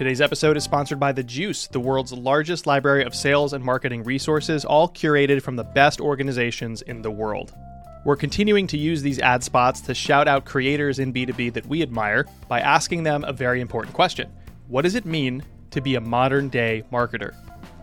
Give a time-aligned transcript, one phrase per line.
[0.00, 4.02] Today's episode is sponsored by The Juice, the world's largest library of sales and marketing
[4.02, 7.52] resources, all curated from the best organizations in the world.
[8.06, 11.82] We're continuing to use these ad spots to shout out creators in B2B that we
[11.82, 14.30] admire by asking them a very important question
[14.68, 17.34] What does it mean to be a modern day marketer?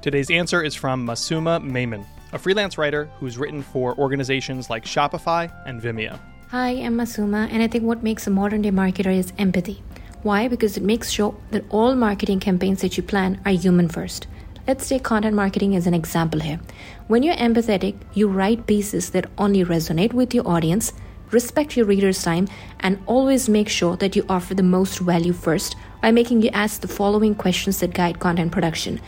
[0.01, 2.03] Today's answer is from Masooma Memon,
[2.33, 6.19] a freelance writer who's written for organizations like Shopify and Vimeo.
[6.49, 9.83] Hi, I'm Masooma, and I think what makes a modern day marketer is empathy.
[10.23, 10.47] Why?
[10.47, 14.27] Because it makes sure that all marketing campaigns that you plan are human first.
[14.67, 16.59] Let's take content marketing as an example here.
[17.07, 20.91] When you're empathetic, you write pieces that only resonate with your audience,
[21.31, 22.49] respect your reader's time,
[22.81, 26.81] and always make sure that you offer the most value first by making you ask
[26.81, 28.99] the following questions that guide content production.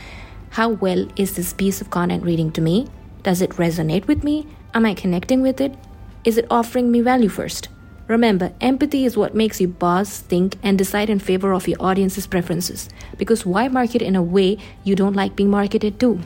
[0.52, 2.88] How well is this piece of content reading to me?
[3.24, 4.48] Does it resonate with me?
[4.74, 5.76] Am I connecting with it?
[6.24, 7.68] Is it offering me value first?
[8.10, 12.26] Remember, empathy is what makes you boss, think, and decide in favor of your audience's
[12.26, 12.90] preferences.
[13.20, 16.20] Because why market in a way you don't like being marketed to?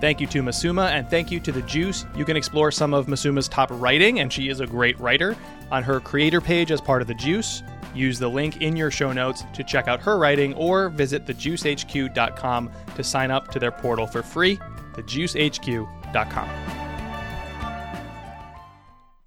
[0.00, 2.06] Thank you to Masooma and thank you to The Juice.
[2.16, 5.36] You can explore some of Masooma's top writing, and she is a great writer,
[5.70, 7.62] on her creator page as part of The Juice.
[7.94, 12.70] Use the link in your show notes to check out her writing or visit thejuicehq.com
[12.96, 14.56] to sign up to their portal for free.
[14.94, 16.48] Thejuicehq.com.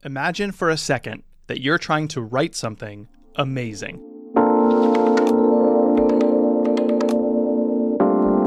[0.04, 3.98] Imagine for a second that you're trying to write something amazing.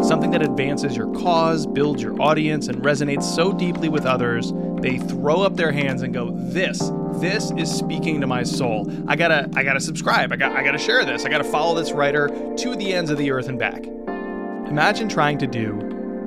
[0.02, 4.97] Something that advances your cause, builds your audience, and resonates so deeply with others, they
[4.97, 8.91] throw up their hands and go, This, this is speaking to my soul.
[9.06, 10.32] I gotta, I gotta subscribe.
[10.32, 11.27] I got I gotta share this.
[11.27, 13.84] I gotta follow this writer to the ends of the earth and back.
[13.84, 15.78] Imagine trying to do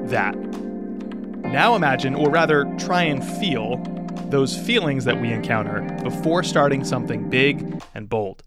[0.09, 0.35] that.
[0.37, 3.77] Now imagine, or rather try and feel
[4.29, 8.43] those feelings that we encounter before starting something big and bold.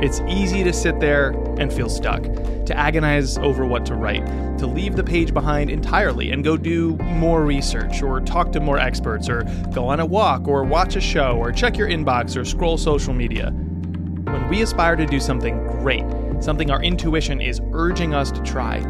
[0.00, 4.24] It's easy to sit there and feel stuck, to agonize over what to write,
[4.58, 8.78] to leave the page behind entirely and go do more research, or talk to more
[8.78, 12.44] experts, or go on a walk, or watch a show, or check your inbox, or
[12.44, 13.50] scroll social media.
[13.50, 16.04] When we aspire to do something great,
[16.40, 18.84] something our intuition is urging us to try,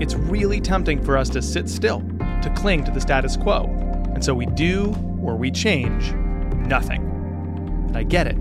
[0.00, 2.00] it's really tempting for us to sit still,
[2.40, 3.64] to cling to the status quo.
[4.14, 6.12] And so we do or we change
[6.66, 7.02] nothing.
[7.88, 8.36] And I get it.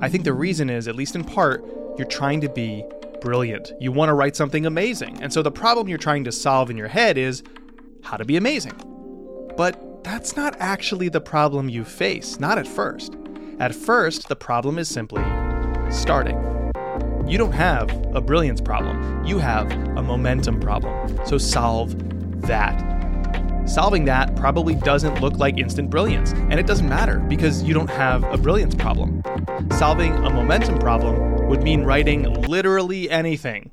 [0.00, 1.64] I think the reason is, at least in part,
[1.96, 2.84] you're trying to be
[3.20, 3.72] brilliant.
[3.80, 5.20] You want to write something amazing.
[5.20, 7.42] And so the problem you're trying to solve in your head is
[8.02, 8.74] how to be amazing.
[9.56, 13.16] But that's not actually the problem you face, not at first.
[13.58, 15.24] At first, the problem is simply
[15.90, 16.36] starting.
[17.26, 21.18] You don't have a brilliance problem, you have a momentum problem.
[21.26, 21.94] So solve
[22.42, 22.97] that.
[23.68, 27.90] Solving that probably doesn't look like instant brilliance, and it doesn't matter because you don't
[27.90, 29.22] have a brilliance problem.
[29.72, 33.70] Solving a momentum problem would mean writing literally anything.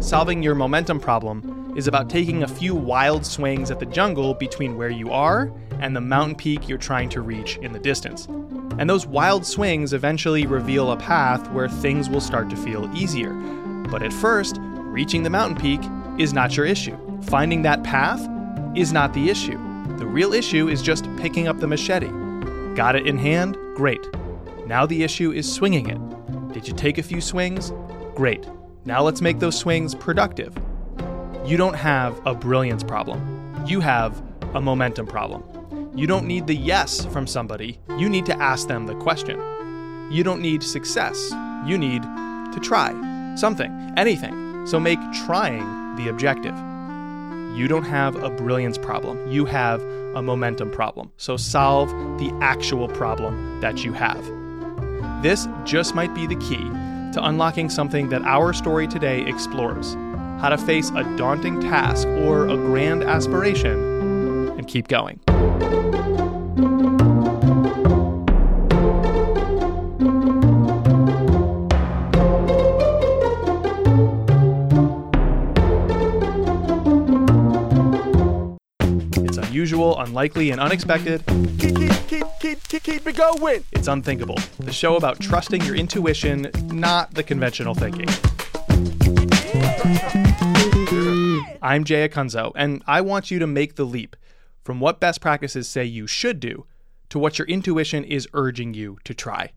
[0.00, 4.76] Solving your momentum problem is about taking a few wild swings at the jungle between
[4.76, 8.26] where you are and the mountain peak you're trying to reach in the distance.
[8.78, 13.32] And those wild swings eventually reveal a path where things will start to feel easier.
[13.90, 14.58] But at first,
[14.92, 15.80] reaching the mountain peak
[16.20, 16.98] is not your issue.
[17.22, 18.20] Finding that path
[18.76, 19.58] is not the issue.
[19.96, 22.10] The real issue is just picking up the machete.
[22.74, 23.56] Got it in hand?
[23.74, 24.06] Great.
[24.66, 26.52] Now the issue is swinging it.
[26.52, 27.72] Did you take a few swings?
[28.14, 28.46] Great.
[28.84, 30.54] Now let's make those swings productive.
[31.46, 33.64] You don't have a brilliance problem.
[33.66, 34.22] You have
[34.54, 35.42] a momentum problem.
[35.94, 39.38] You don't need the yes from somebody, you need to ask them the question.
[40.10, 41.32] You don't need success,
[41.66, 42.92] you need to try
[43.36, 44.41] something, anything.
[44.64, 46.56] So make trying the objective.
[47.56, 49.82] You don't have a brilliance problem, you have
[50.14, 51.10] a momentum problem.
[51.16, 54.24] So solve the actual problem that you have.
[55.22, 56.68] This just might be the key
[57.12, 59.94] to unlocking something that our story today explores
[60.40, 65.20] how to face a daunting task or a grand aspiration and keep going.
[79.62, 81.24] Unusual, unlikely, and unexpected.
[81.56, 83.62] Keep, keep, keep, keep, it going.
[83.70, 88.08] It's Unthinkable, the show about trusting your intuition, not the conventional thinking.
[91.62, 94.16] I'm Jay Acunzo, and I want you to make the leap
[94.64, 96.66] from what best practices say you should do
[97.10, 99.52] to what your intuition is urging you to try.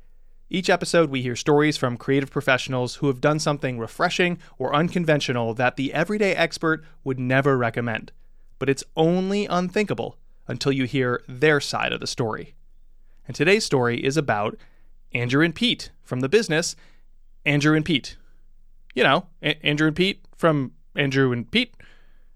[0.52, 5.56] Each episode, we hear stories from creative professionals who have done something refreshing or unconventional
[5.56, 8.12] that the everyday expert would never recommend.
[8.60, 10.18] But it's only unthinkable
[10.48, 12.56] until you hear their side of the story.
[13.28, 14.58] And today's story is about
[15.14, 16.76] Andrew and Pete from the business
[17.46, 18.18] Andrew and Pete.
[18.94, 21.76] You know, A- Andrew and Pete from Andrew and Pete.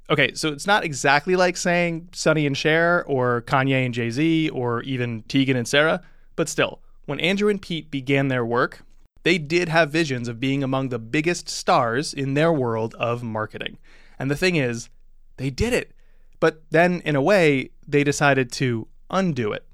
[0.10, 4.50] Okay, so it's not exactly like saying Sonny and Cher or Kanye and Jay Z
[4.50, 6.02] or even Tegan and Sara,
[6.36, 8.84] but still, when Andrew and Pete began their work,
[9.24, 13.78] they did have visions of being among the biggest stars in their world of marketing.
[14.18, 14.90] And the thing is,
[15.38, 15.92] they did it.
[16.40, 19.66] But then, in a way, they decided to undo it.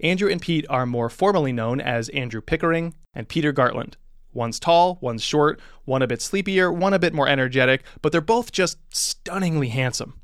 [0.00, 3.94] Andrew and Pete are more formally known as Andrew Pickering and Peter Gartland.
[4.34, 8.20] One's tall, one's short, one a bit sleepier, one a bit more energetic, but they're
[8.20, 10.20] both just stunningly handsome.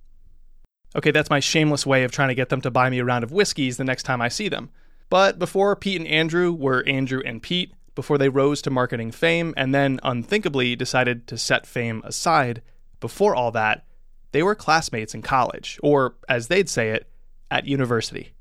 [0.95, 3.25] Okay, that's my shameless way of trying to get them to buy me a round
[3.25, 4.69] of whiskeys the next time I see them.
[5.09, 9.55] But before Pete and Andrew were Andrew and Pete, before they rose to marketing fame
[9.57, 12.61] and then unthinkably decided to set fame aside,
[13.01, 13.87] before all that,
[14.33, 17.07] they were classmates in college, or as they'd say it,
[17.51, 18.33] at university.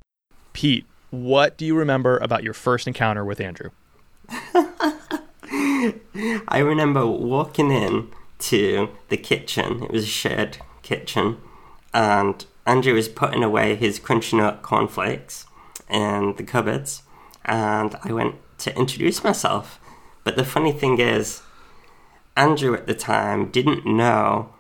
[0.54, 3.70] Pete, what do you remember about your first encounter with Andrew?
[6.48, 8.10] I remember walking in
[8.40, 9.84] to the kitchen.
[9.84, 11.38] It was a shared kitchen,
[11.94, 15.46] and Andrew was putting away his crunchy nut cornflakes
[15.90, 17.04] in the cupboards,
[17.44, 19.80] and I went to introduce myself.
[20.24, 21.42] But the funny thing is,
[22.38, 24.54] Andrew at the time didn't know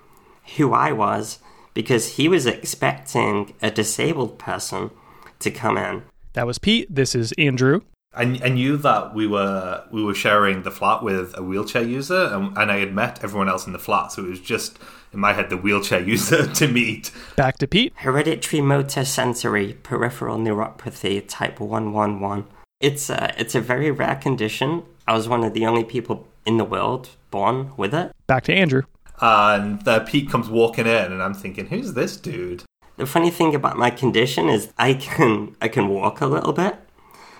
[0.57, 1.39] who I was
[1.73, 4.91] because he was expecting a disabled person
[5.39, 6.03] to come in.
[6.33, 6.93] That was Pete.
[6.93, 7.81] This is Andrew.
[8.13, 12.25] I, I knew that we were we were sharing the flat with a wheelchair user,
[12.25, 14.77] and, and I had met everyone else in the flat, so it was just
[15.13, 17.11] in my head the wheelchair user to meet.
[17.37, 17.93] Back to Pete.
[17.95, 22.45] Hereditary motor sensory peripheral neuropathy type 111.
[22.81, 24.83] It's a, it's a very rare condition.
[25.07, 28.11] I was one of the only people in the world born with it.
[28.27, 28.83] Back to Andrew.
[29.21, 32.63] And Pete comes walking in, and I'm thinking, who's this dude?
[32.97, 36.75] The funny thing about my condition is I can I can walk a little bit.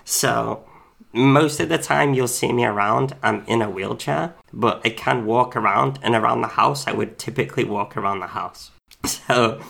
[0.04, 0.64] So
[1.12, 5.26] most of the time you'll see me around, I'm in a wheelchair, but I can
[5.26, 8.70] walk around and around the house I would typically walk around the house.
[9.04, 9.60] So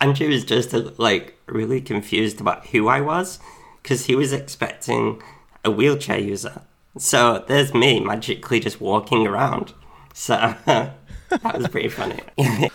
[0.00, 3.38] Andrew was just like really confused about who I was
[3.82, 5.22] because he was expecting
[5.64, 6.62] a wheelchair user.
[6.98, 9.72] So there's me magically just walking around.
[10.12, 10.56] So
[11.30, 12.20] that was pretty funny.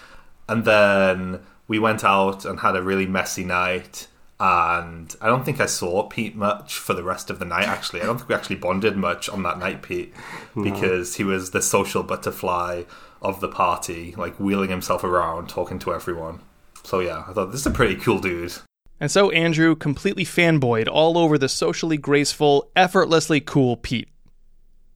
[0.47, 4.07] And then we went out and had a really messy night.
[4.39, 8.01] And I don't think I saw Pete much for the rest of the night, actually.
[8.01, 10.13] I don't think we actually bonded much on that night, Pete,
[10.61, 12.83] because he was the social butterfly
[13.21, 16.41] of the party, like wheeling himself around, talking to everyone.
[16.83, 18.53] So, yeah, I thought this is a pretty cool dude.
[18.99, 24.09] And so Andrew completely fanboyed all over the socially graceful, effortlessly cool Pete.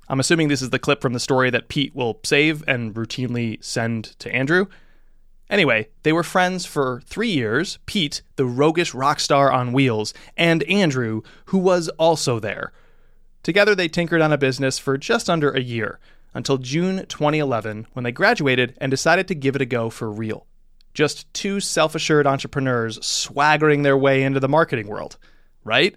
[0.09, 3.63] I'm assuming this is the clip from the story that Pete will save and routinely
[3.63, 4.65] send to Andrew.
[5.49, 10.63] Anyway, they were friends for three years Pete, the roguish rock star on wheels, and
[10.63, 12.71] Andrew, who was also there.
[13.43, 15.99] Together, they tinkered on a business for just under a year,
[16.33, 20.45] until June 2011, when they graduated and decided to give it a go for real.
[20.93, 25.17] Just two self assured entrepreneurs swaggering their way into the marketing world.
[25.63, 25.95] Right?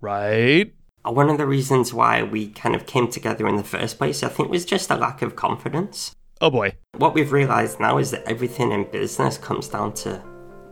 [0.00, 0.72] Right?
[1.08, 4.22] Uh, one of the reasons why we kind of came together in the first place,
[4.22, 6.14] I think, was just a lack of confidence.
[6.40, 6.74] Oh boy.
[6.96, 10.22] What we've realized now is that everything in business comes down to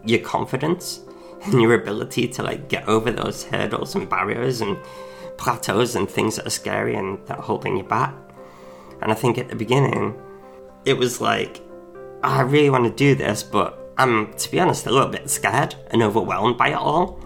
[0.05, 1.01] your confidence
[1.45, 4.77] and your ability to like get over those hurdles and barriers and
[5.39, 8.15] plateaus and things that are scary and that are holding you back.
[9.03, 10.15] And I think at the beginning,
[10.85, 11.61] it was like,
[12.23, 15.29] "Oh, I really want to do this, but I'm, to be honest, a little bit
[15.29, 17.21] scared and overwhelmed by it all.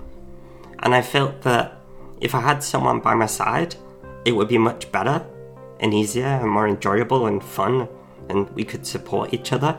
[0.81, 1.80] And I felt that
[2.21, 3.77] if I had someone by my side,
[4.25, 5.25] it would be much better
[5.81, 7.89] and easier and more enjoyable and fun,
[8.29, 9.79] and we could support each other.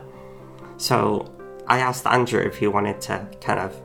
[0.78, 1.32] So
[1.68, 3.80] I asked Andrew if he wanted to kind of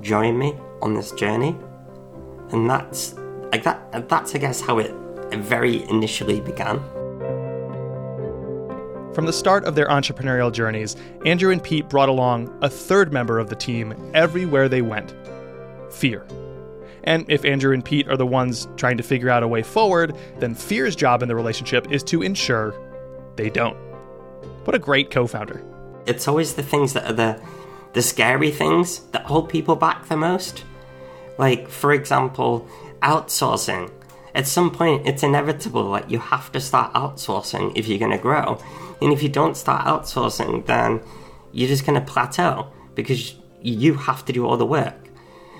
[0.00, 1.56] join me on this journey,
[2.50, 3.14] and that's
[3.52, 4.08] like that.
[4.08, 4.92] That's I guess how it
[5.32, 6.80] very initially began.
[9.14, 13.38] From the start of their entrepreneurial journeys, Andrew and Pete brought along a third member
[13.38, 15.14] of the team everywhere they went
[15.90, 16.26] fear.
[17.04, 20.16] And if Andrew and Pete are the ones trying to figure out a way forward,
[20.38, 22.74] then fear's job in the relationship is to ensure
[23.36, 23.76] they don't.
[24.64, 25.62] What a great co founder.
[26.06, 27.42] It's always the things that are the
[27.92, 30.64] the scary things that hold people back the most.
[31.38, 32.66] Like, for example,
[33.02, 33.90] outsourcing.
[34.34, 35.84] At some point, it's inevitable.
[35.84, 38.58] Like, you have to start outsourcing if you're going to grow.
[39.02, 41.02] And if you don't start outsourcing, then
[41.52, 45.01] you're just going to plateau because you have to do all the work.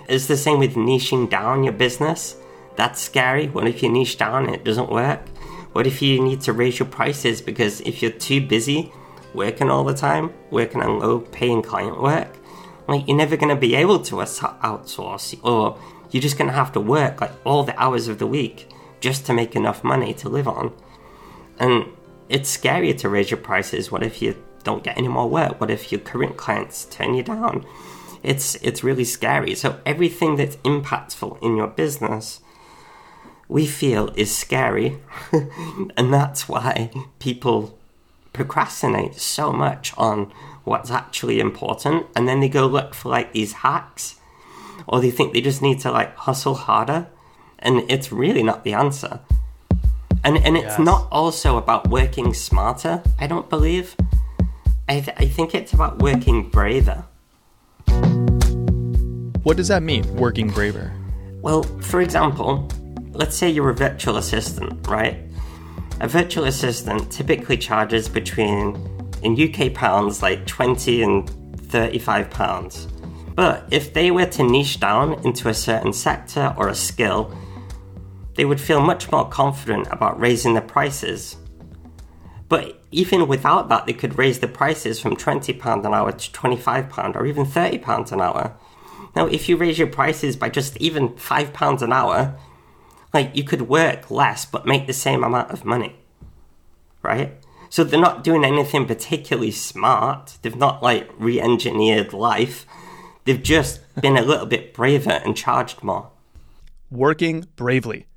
[0.09, 2.37] It's the same with niching down your business.
[2.77, 3.49] That's scary.
[3.49, 5.29] What if you niche down and it doesn't work?
[5.73, 8.93] What if you need to raise your prices because if you're too busy
[9.35, 12.37] working all the time, working on low paying client work,
[12.89, 15.79] like you're never going to be able to outsource or
[16.11, 18.69] you're just going to have to work like all the hours of the week
[19.01, 20.73] just to make enough money to live on.
[21.59, 21.87] And
[22.29, 23.91] it's scarier to raise your prices.
[23.91, 25.61] What if you don't get any more work?
[25.61, 27.65] What if your current clients turn you down?
[28.23, 29.55] It's it's really scary.
[29.55, 32.41] So everything that's impactful in your business
[33.49, 34.99] we feel is scary.
[35.97, 37.79] and that's why people
[38.33, 40.33] procrastinate so much on
[40.65, 44.15] what's actually important and then they go look for like these hacks
[44.87, 47.07] or they think they just need to like hustle harder
[47.59, 49.21] and it's really not the answer
[50.25, 50.79] and and it's Yes.
[50.79, 53.97] not also about working smarter i don't believe
[54.89, 57.05] I, th- I think it's about working braver
[59.43, 60.93] What does that mean, working braver?
[61.43, 62.69] Well, for example,
[63.13, 65.19] let's say you're a virtual assistant, right?
[66.01, 68.77] A virtual assistant typically charges between,
[69.23, 71.31] in UK pounds, like 20 and
[71.71, 72.87] 35 pounds.
[73.35, 77.37] But if they were to niche down into a certain sector or a skill,
[78.35, 81.37] they would feel much more confident about raising the prices.
[82.53, 87.17] But even without that, they could raise the prices from £20 an hour to £25
[87.17, 88.55] or even £30 an hour.
[89.17, 92.39] Now, if you raise your prices by just even £5 an hour,
[93.15, 95.97] like you could work less but make the same amount of money.
[97.01, 97.43] Right?
[97.71, 100.37] So they're not doing anything particularly smart.
[100.43, 102.67] They've not like re engineered life.
[103.25, 106.11] They've just been a little bit braver and charged more.
[106.91, 108.09] working bravely.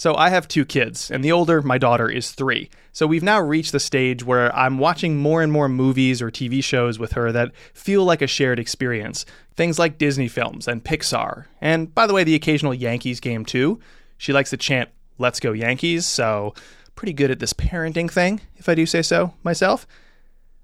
[0.00, 2.70] So I have two kids, and the older, my daughter, is three.
[2.90, 6.64] So we've now reached the stage where I'm watching more and more movies or TV
[6.64, 9.26] shows with her that feel like a shared experience.
[9.56, 11.44] Things like Disney films and Pixar.
[11.60, 13.78] And by the way, the occasional Yankees game too.
[14.16, 14.88] She likes to chant,
[15.18, 16.54] Let's go Yankees, so
[16.94, 19.86] pretty good at this parenting thing, if I do say so myself.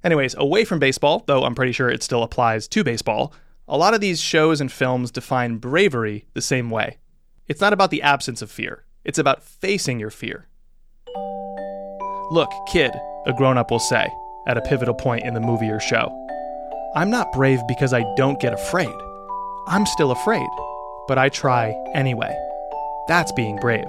[0.02, 3.34] Anyways, away from baseball, though I'm pretty sure it still applies to baseball,
[3.68, 6.96] a lot of these shows and films define bravery the same way.
[7.48, 10.48] It's not about the absence of fear, it's about facing your fear.
[12.32, 12.90] Look, kid,
[13.24, 14.08] a grown up will say,
[14.48, 16.10] at a pivotal point in the movie or show.
[16.96, 18.92] I'm not brave because I don't get afraid.
[19.68, 20.48] I'm still afraid,
[21.06, 22.36] but I try anyway.
[23.06, 23.86] That's being brave.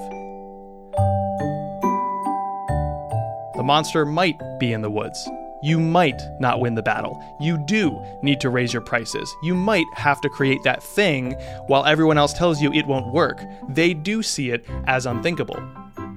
[3.56, 5.28] The monster might be in the woods.
[5.64, 7.22] You might not win the battle.
[7.40, 9.34] You do need to raise your prices.
[9.42, 11.34] You might have to create that thing
[11.66, 13.42] while everyone else tells you it won't work.
[13.70, 15.62] They do see it as unthinkable,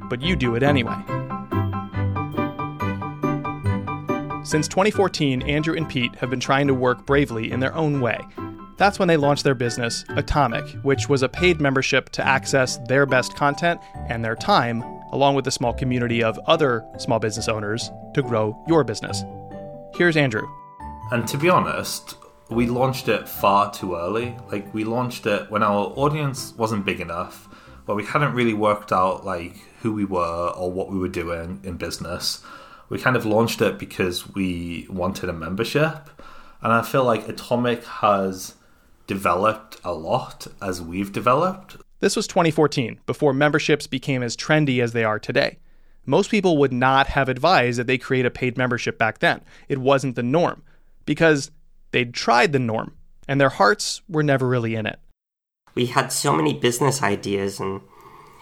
[0.09, 0.97] but you do it anyway.
[4.45, 8.21] Since 2014, Andrew and Pete have been trying to work bravely in their own way.
[8.79, 13.07] That's when they launched their business, Atomic, which was a paid membership to access their
[13.07, 14.83] best content and their time,
[15.13, 19.23] along with a small community of other small business owners, to grow your business.
[19.95, 20.49] Here's Andrew.
[21.11, 22.15] And to be honest,
[22.49, 24.37] we launched it far too early.
[24.51, 27.49] Like we launched it when our audience wasn't big enough,
[27.87, 31.61] where we hadn't really worked out like who we were or what we were doing
[31.65, 32.43] in business.
[32.89, 36.11] We kind of launched it because we wanted a membership.
[36.63, 38.55] And I feel like Atomic has
[39.07, 41.77] developed a lot as we've developed.
[42.01, 45.59] This was 2014, before memberships became as trendy as they are today.
[46.07, 49.43] Most people would not have advised that they create a paid membership back then.
[49.69, 50.63] It wasn't the norm
[51.05, 51.51] because
[51.93, 52.95] they'd tried the norm
[53.29, 54.99] and their hearts were never really in it.
[55.75, 57.83] We had so many business ideas and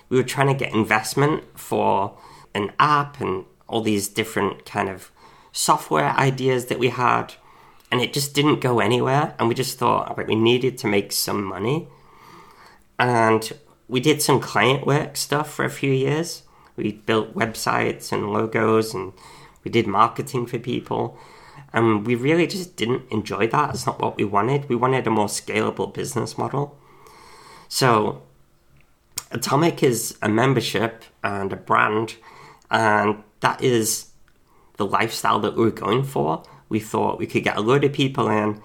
[0.08, 2.16] we were trying to get investment for
[2.54, 5.10] an app and all these different kind of
[5.52, 7.34] software ideas that we had
[7.90, 11.10] and it just didn't go anywhere and we just thought right, we needed to make
[11.12, 11.88] some money
[12.98, 13.52] and
[13.88, 16.42] we did some client work stuff for a few years.
[16.76, 19.12] We built websites and logos and
[19.64, 21.18] we did marketing for people.
[21.72, 23.70] And we really just didn't enjoy that.
[23.70, 24.68] It's not what we wanted.
[24.68, 26.78] We wanted a more scalable business model.
[27.68, 28.22] So
[29.30, 32.16] atomic is a membership and a brand
[32.70, 34.08] and that is
[34.76, 36.42] the lifestyle that we were going for.
[36.68, 38.60] We thought we could get a load of people in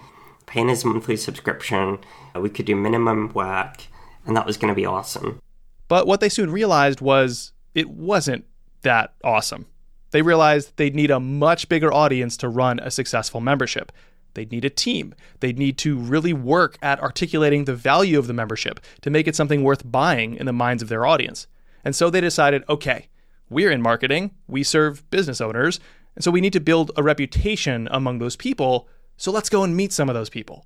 [0.46, 2.00] paying us a monthly subscription.
[2.36, 3.84] We could do minimum work
[4.26, 5.42] and that was going to be awesome
[5.88, 8.46] But what they soon realized was it wasn't
[8.82, 9.68] that awesome.
[10.12, 13.92] They realized they'd need a much bigger audience to run a successful membership.
[14.34, 15.14] They'd need a team.
[15.40, 19.36] They'd need to really work at articulating the value of the membership to make it
[19.36, 21.48] something worth buying in the minds of their audience.
[21.84, 23.10] And so they decided okay,
[23.50, 25.80] we're in marketing, we serve business owners,
[26.16, 28.88] and so we need to build a reputation among those people.
[29.18, 30.66] So let's go and meet some of those people.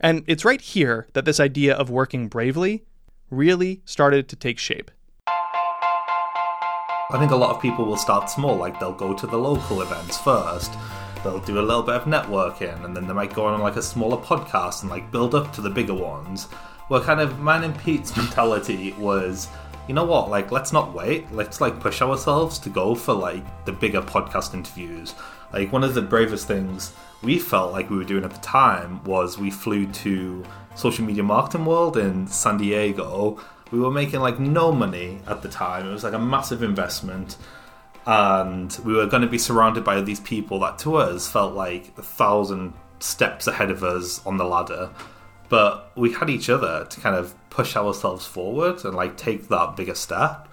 [0.00, 2.84] And it's right here that this idea of working bravely
[3.30, 4.90] really started to take shape.
[7.12, 9.82] I think a lot of people will start small, like they'll go to the local
[9.82, 10.72] events first.
[11.22, 13.82] They'll do a little bit of networking, and then they might go on like a
[13.82, 16.44] smaller podcast and like build up to the bigger ones.
[16.88, 19.48] Where kind of mine and Pete's mentality was,
[19.86, 21.30] you know what, like let's not wait.
[21.32, 25.14] Let's like push ourselves to go for like the bigger podcast interviews.
[25.52, 29.02] Like one of the bravest things we felt like we were doing at the time
[29.04, 33.38] was we flew to Social Media Marketing World in San Diego.
[33.70, 35.86] We were making like no money at the time.
[35.86, 37.36] It was like a massive investment
[38.06, 41.92] and we were going to be surrounded by these people that to us felt like
[41.98, 44.90] a thousand steps ahead of us on the ladder
[45.48, 49.76] but we had each other to kind of push ourselves forward and like take that
[49.76, 50.48] bigger step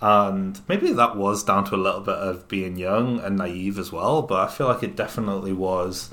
[0.00, 3.92] and maybe that was down to a little bit of being young and naive as
[3.92, 6.10] well but i feel like it definitely was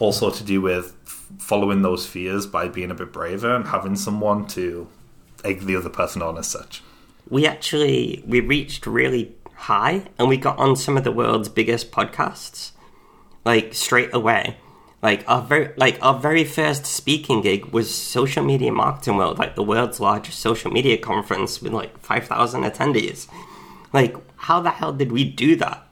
[0.00, 0.96] also to do with
[1.38, 4.88] following those fears by being a bit braver and having someone to
[5.44, 6.82] egg the other person on as such.
[7.28, 11.92] We actually we reached really high and we got on some of the world's biggest
[11.92, 12.72] podcasts
[13.44, 14.56] like straight away.
[15.02, 19.54] Like our very like our very first speaking gig was social media marketing world like
[19.54, 23.28] the world's largest social media conference with like 5000 attendees.
[23.92, 25.86] Like how the hell did we do that?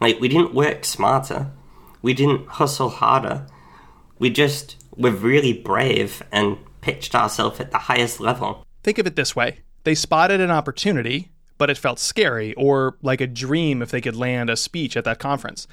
[0.00, 1.50] Like we didn't work smarter.
[2.02, 3.46] We didn't hustle harder
[4.22, 9.16] we just were really brave and pitched ourselves at the highest level Think of it
[9.16, 13.90] this way they spotted an opportunity, but it felt scary or like a dream if
[13.90, 15.66] they could land a speech at that conference.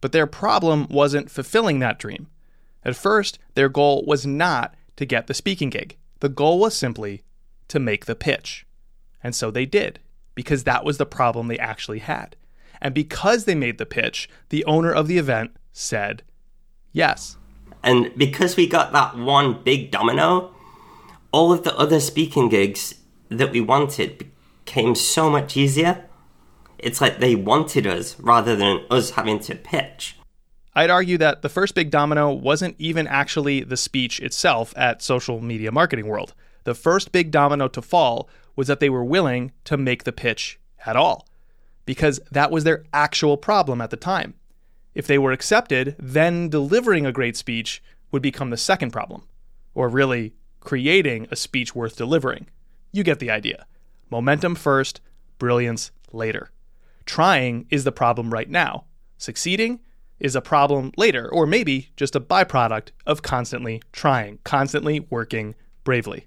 [0.00, 2.26] But their problem wasn't fulfilling that dream.
[2.84, 5.96] At first, their goal was not to get the speaking gig.
[6.18, 7.22] The goal was simply
[7.68, 8.66] to make the pitch.
[9.22, 10.00] And so they did,
[10.34, 12.34] because that was the problem they actually had.
[12.80, 16.24] And because they made the pitch, the owner of the event said
[16.90, 17.36] yes.
[17.82, 20.54] And because we got that one big domino,
[21.32, 22.94] all of the other speaking gigs
[23.28, 24.30] that we wanted
[24.64, 26.04] became so much easier.
[26.78, 30.16] It's like they wanted us rather than us having to pitch.
[30.74, 35.40] I'd argue that the first big domino wasn't even actually the speech itself at Social
[35.40, 36.34] Media Marketing World.
[36.64, 40.58] The first big domino to fall was that they were willing to make the pitch
[40.86, 41.26] at all,
[41.84, 44.34] because that was their actual problem at the time.
[44.94, 49.26] If they were accepted, then delivering a great speech would become the second problem,
[49.74, 52.46] or really creating a speech worth delivering.
[52.92, 53.66] You get the idea.
[54.10, 55.00] Momentum first,
[55.38, 56.50] brilliance later.
[57.06, 58.84] Trying is the problem right now.
[59.16, 59.80] Succeeding
[60.20, 66.26] is a problem later, or maybe just a byproduct of constantly trying, constantly working bravely.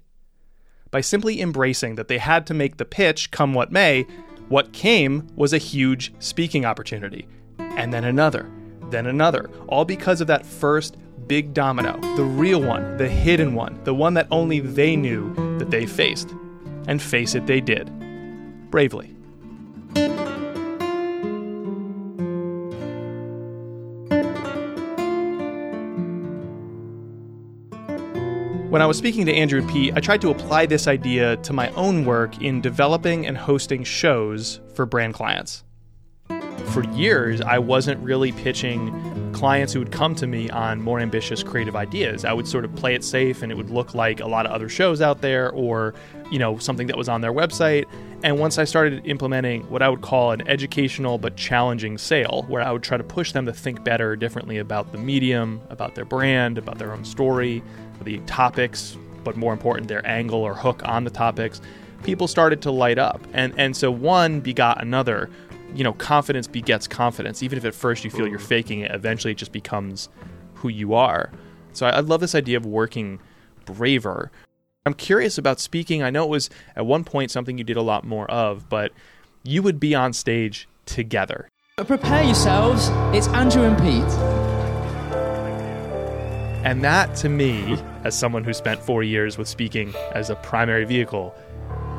[0.90, 4.06] By simply embracing that they had to make the pitch come what may,
[4.48, 7.26] what came was a huge speaking opportunity,
[7.58, 8.50] and then another,
[8.90, 10.96] then another, all because of that first
[11.26, 15.70] big domino, the real one, the hidden one, the one that only they knew that
[15.70, 16.34] they faced.
[16.86, 17.90] And face it, they did.
[18.70, 19.12] Bravely.
[28.70, 31.70] When I was speaking to Andrew P., I tried to apply this idea to my
[31.70, 35.64] own work in developing and hosting shows for brand clients.
[36.72, 41.42] For years, I wasn't really pitching clients who would come to me on more ambitious
[41.42, 42.24] creative ideas.
[42.24, 44.52] I would sort of play it safe and it would look like a lot of
[44.52, 45.94] other shows out there or,
[46.30, 47.84] you know, something that was on their website.
[48.22, 52.62] And once I started implementing what I would call an educational but challenging sale, where
[52.62, 56.04] I would try to push them to think better, differently about the medium, about their
[56.04, 57.62] brand, about their own story,
[58.02, 61.60] the topics, but more important, their angle or hook on the topics,
[62.02, 63.20] people started to light up.
[63.32, 65.28] And and so one begot another.
[65.76, 67.42] You know, confidence begets confidence.
[67.42, 70.08] Even if at first you feel you're faking it, eventually it just becomes
[70.54, 71.30] who you are.
[71.74, 73.20] So I, I love this idea of working
[73.66, 74.32] braver.
[74.86, 76.02] I'm curious about speaking.
[76.02, 78.92] I know it was at one point something you did a lot more of, but
[79.42, 81.48] you would be on stage together.
[81.76, 82.88] Prepare yourselves.
[83.14, 84.18] It's Andrew and Pete.
[86.64, 90.84] And that, to me, as someone who spent four years with speaking as a primary
[90.84, 91.34] vehicle,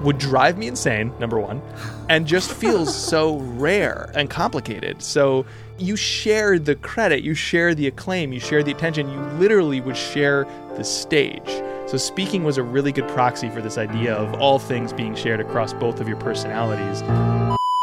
[0.04, 1.62] would drive me insane, number one,
[2.10, 5.02] and just feels so rare and complicated.
[5.02, 5.46] So
[5.78, 9.98] you share the credit, you share the acclaim, you share the attention, you literally would
[9.98, 11.50] share the stage.
[11.88, 15.40] So speaking was a really good proxy for this idea of all things being shared
[15.40, 17.02] across both of your personalities.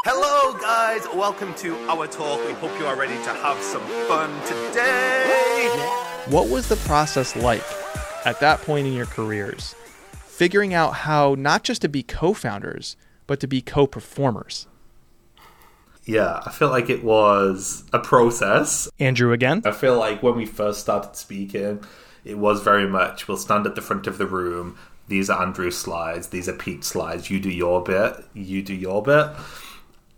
[0.04, 1.06] Hello, guys.
[1.14, 2.44] Welcome to our talk.
[2.46, 5.68] We hope you are ready to have some fun today.
[6.28, 7.64] What was the process like
[8.26, 9.74] at that point in your careers?
[10.34, 12.96] Figuring out how not just to be co founders,
[13.28, 14.66] but to be co performers.
[16.06, 18.88] Yeah, I feel like it was a process.
[18.98, 19.62] Andrew again.
[19.64, 21.84] I feel like when we first started speaking,
[22.24, 24.76] it was very much we'll stand at the front of the room.
[25.06, 27.30] These are Andrew's slides, these are Pete's slides.
[27.30, 29.28] You do your bit, you do your bit.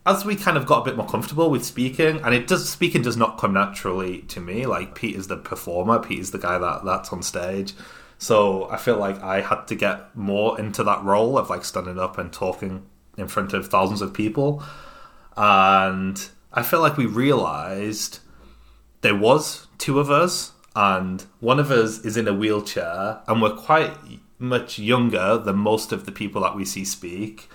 [0.07, 3.02] As we kind of got a bit more comfortable with speaking, and it does speaking
[3.02, 4.64] does not come naturally to me.
[4.64, 7.74] Like Pete is the performer, Pete is the guy that that's on stage.
[8.18, 11.98] So I feel like I had to get more into that role of like standing
[11.98, 14.62] up and talking in front of thousands of people.
[15.37, 18.20] And I feel like we realized
[19.02, 23.55] there was two of us and one of us is in a wheelchair and we're
[23.55, 23.92] quite
[24.38, 27.48] much younger than most of the people that we see speak.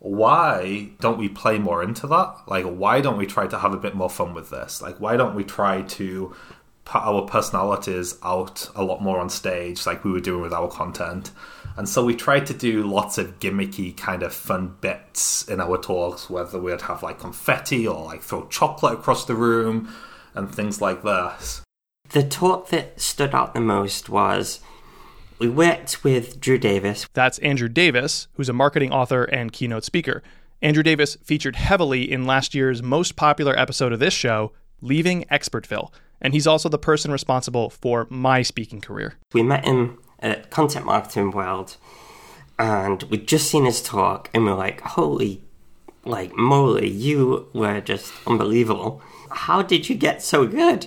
[0.00, 2.36] Why don't we play more into that?
[2.46, 4.82] Like why don't we try to have a bit more fun with this?
[4.82, 6.34] Like why don't we try to
[6.92, 11.30] our personalities out a lot more on stage like we were doing with our content
[11.76, 15.78] and so we tried to do lots of gimmicky kind of fun bits in our
[15.78, 19.92] talks whether we'd have like confetti or like throw chocolate across the room
[20.34, 21.62] and things like this
[22.10, 24.60] The talk that stood out the most was
[25.38, 27.08] we worked with Drew Davis.
[27.12, 30.22] That's Andrew Davis, who's a marketing author and keynote speaker.
[30.62, 35.90] Andrew Davis featured heavily in last year's most popular episode of this show, Leaving Expertville,
[36.20, 39.14] and he's also the person responsible for my speaking career.
[39.32, 41.76] We met him at Content Marketing World
[42.58, 45.42] and we'd just seen his talk and we are like, holy,
[46.04, 49.02] like moly, you were just unbelievable.
[49.30, 50.86] How did you get so good?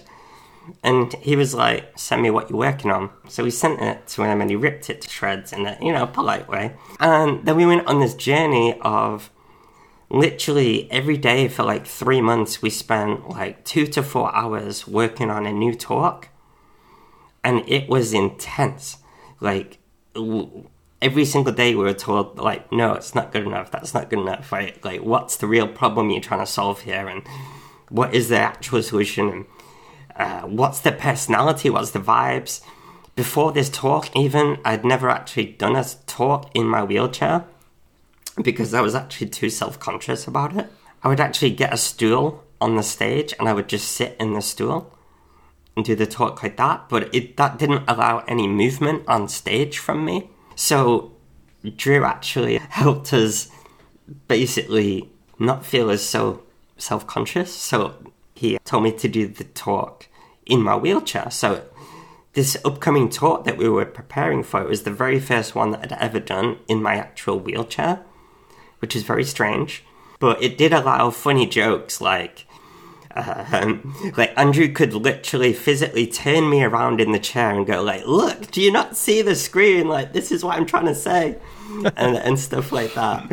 [0.83, 3.09] And he was like, send me what you're working on.
[3.29, 5.93] So we sent it to him and he ripped it to shreds in a, you
[5.93, 6.73] know, polite way.
[6.99, 9.29] And then we went on this journey of
[10.09, 15.29] literally every day for like three months, we spent like two to four hours working
[15.29, 16.29] on a new talk.
[17.43, 18.97] And it was intense.
[19.39, 19.77] Like,
[21.01, 23.71] every single day we were told, like, no, it's not good enough.
[23.71, 24.83] That's not good enough, right?
[24.83, 27.07] Like, what's the real problem you're trying to solve here?
[27.07, 27.25] And
[27.89, 29.29] what is the actual solution?
[29.29, 29.45] And
[30.15, 32.61] uh, what's the personality, what's the vibes.
[33.15, 37.45] Before this talk, even, I'd never actually done a talk in my wheelchair
[38.41, 40.67] because I was actually too self conscious about it.
[41.03, 44.33] I would actually get a stool on the stage and I would just sit in
[44.33, 44.93] the stool
[45.75, 49.77] and do the talk like that, but it that didn't allow any movement on stage
[49.77, 50.29] from me.
[50.55, 51.11] So
[51.75, 53.49] Drew actually helped us
[54.27, 56.43] basically not feel as so
[56.77, 57.53] self conscious.
[57.53, 57.95] So
[58.33, 60.07] he told me to do the talk
[60.45, 61.29] in my wheelchair.
[61.29, 61.65] So
[62.33, 65.99] this upcoming talk that we were preparing for was the very first one that I'd
[65.99, 68.01] ever done in my actual wheelchair,
[68.79, 69.83] which is very strange.
[70.19, 72.47] But it did allow funny jokes like
[73.17, 78.05] um, like Andrew could literally physically turn me around in the chair and go like,
[78.05, 79.87] "Look, do you not see the screen?
[79.87, 81.37] Like this is what I'm trying to say,"
[81.95, 83.29] and and stuff like that.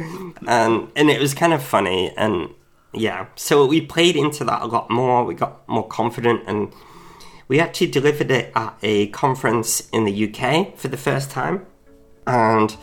[0.47, 2.51] And and it was kind of funny and
[2.93, 3.27] yeah.
[3.37, 5.25] So we played into that a lot more.
[5.25, 6.73] We got more confident and
[7.49, 11.67] we actually delivered it at a conference in the UK for the first time,
[12.27, 12.77] and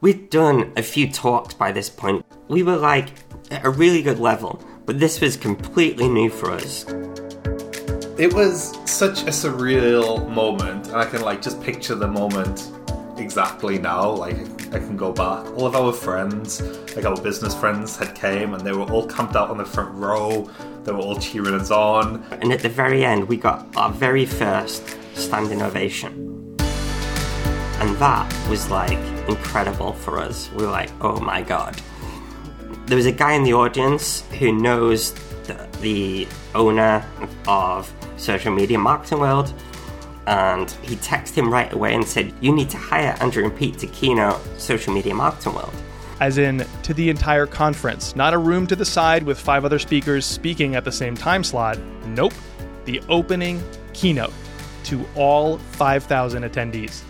[0.00, 2.24] we'd done a few talks by this point.
[2.48, 3.08] We were like
[3.50, 6.84] at a really good level, but this was completely new for us.
[8.18, 12.72] It was such a surreal moment, and I can like just picture the moment
[13.16, 14.10] exactly now.
[14.10, 14.36] Like
[14.74, 15.46] I can go back.
[15.52, 16.60] All of our friends,
[16.96, 19.94] like our business friends, had came, and they were all camped out on the front
[19.94, 20.50] row.
[20.84, 22.24] They were all cheering us on.
[22.40, 26.37] And at the very end, we got our very first standing ovation.
[27.80, 30.50] And that was like incredible for us.
[30.52, 31.80] We were like, oh my god.
[32.86, 35.12] There was a guy in the audience who knows
[35.44, 37.04] the, the owner
[37.46, 39.52] of Social Media Marketing World,
[40.26, 43.78] and he texted him right away and said, You need to hire Andrew and Pete
[43.78, 45.72] to keynote Social Media Marketing World.
[46.20, 49.78] As in, to the entire conference, not a room to the side with five other
[49.78, 51.78] speakers speaking at the same time slot.
[52.06, 52.34] Nope.
[52.84, 53.62] The opening
[53.92, 54.32] keynote
[54.84, 57.02] to all 5,000 attendees.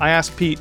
[0.00, 0.58] I asked Pete,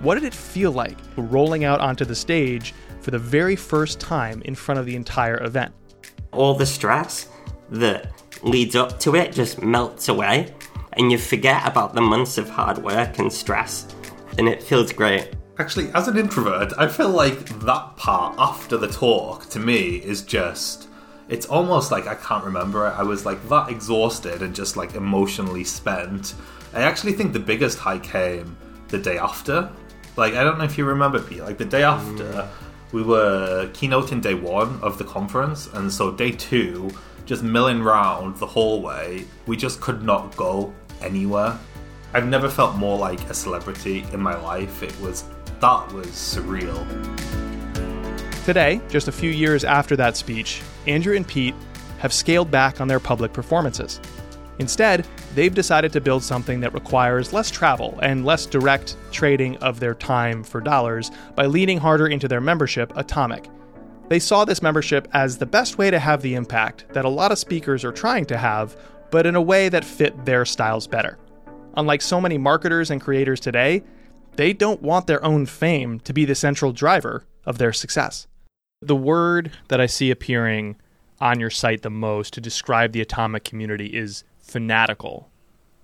[0.00, 4.42] what did it feel like rolling out onto the stage for the very first time
[4.42, 5.72] in front of the entire event?
[6.32, 7.28] All the stress
[7.70, 10.54] that leads up to it just melts away,
[10.94, 13.86] and you forget about the months of hard work and stress,
[14.36, 15.34] and it feels great.
[15.58, 20.22] Actually, as an introvert, I feel like that part after the talk to me is
[20.22, 20.88] just.
[21.28, 22.90] It's almost like I can't remember it.
[22.90, 26.34] I was like that exhausted and just like emotionally spent.
[26.74, 28.56] I actually think the biggest high came
[28.88, 29.70] the day after.
[30.16, 31.40] Like, I don't know if you remember, Pete.
[31.40, 32.48] Like, the day after, mm.
[32.92, 36.90] we were keynoting day one of the conference, and so day two,
[37.26, 41.58] just milling round the hallway, we just could not go anywhere.
[42.12, 44.82] I've never felt more like a celebrity in my life.
[44.82, 45.24] It was
[45.60, 46.84] that was surreal.
[48.44, 51.54] Today, just a few years after that speech, Andrew and Pete
[51.98, 54.00] have scaled back on their public performances.
[54.58, 59.80] Instead, they've decided to build something that requires less travel and less direct trading of
[59.80, 63.48] their time for dollars by leaning harder into their membership, Atomic.
[64.08, 67.32] They saw this membership as the best way to have the impact that a lot
[67.32, 68.76] of speakers are trying to have,
[69.10, 71.18] but in a way that fit their styles better.
[71.76, 73.82] Unlike so many marketers and creators today,
[74.36, 78.26] they don't want their own fame to be the central driver of their success.
[78.82, 80.76] The word that I see appearing
[81.20, 85.28] on your site the most to describe the atomic community is fanatical.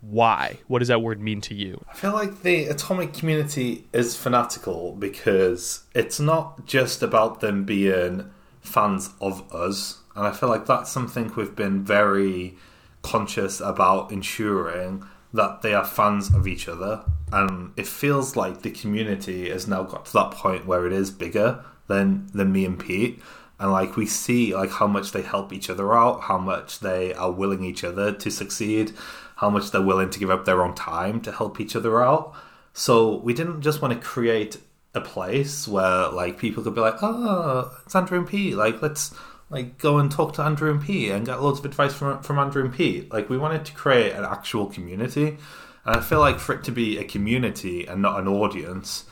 [0.00, 0.60] Why?
[0.68, 1.84] What does that word mean to you?
[1.90, 8.30] I feel like the atomic community is fanatical because it's not just about them being
[8.60, 9.98] fans of us.
[10.14, 12.56] And I feel like that's something we've been very
[13.02, 15.02] conscious about ensuring
[15.34, 17.04] that they are fans of each other.
[17.32, 21.10] And it feels like the community has now got to that point where it is
[21.10, 23.20] bigger than, than me and Pete.
[23.60, 27.12] And like we see like how much they help each other out, how much they
[27.12, 28.92] are willing each other to succeed,
[29.36, 32.34] how much they're willing to give up their own time to help each other out.
[32.72, 34.56] So we didn't just want to create
[34.94, 38.56] a place where like people could be like, oh, it's Andrew and Pete.
[38.56, 39.14] Like let's
[39.50, 42.38] like go and talk to Andrew and Pete and get loads of advice from from
[42.38, 43.12] Andrew and Pete.
[43.12, 45.36] Like we wanted to create an actual community,
[45.84, 49.04] and I feel like for it to be a community and not an audience,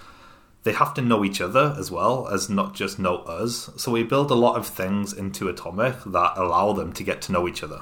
[0.69, 3.71] they have to know each other as well as not just know us.
[3.79, 7.33] So we build a lot of things into Atomic that allow them to get to
[7.33, 7.81] know each other.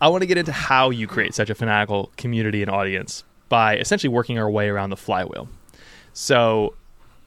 [0.00, 3.76] I want to get into how you create such a fanatical community and audience by
[3.76, 5.50] essentially working our way around the flywheel.
[6.14, 6.76] So,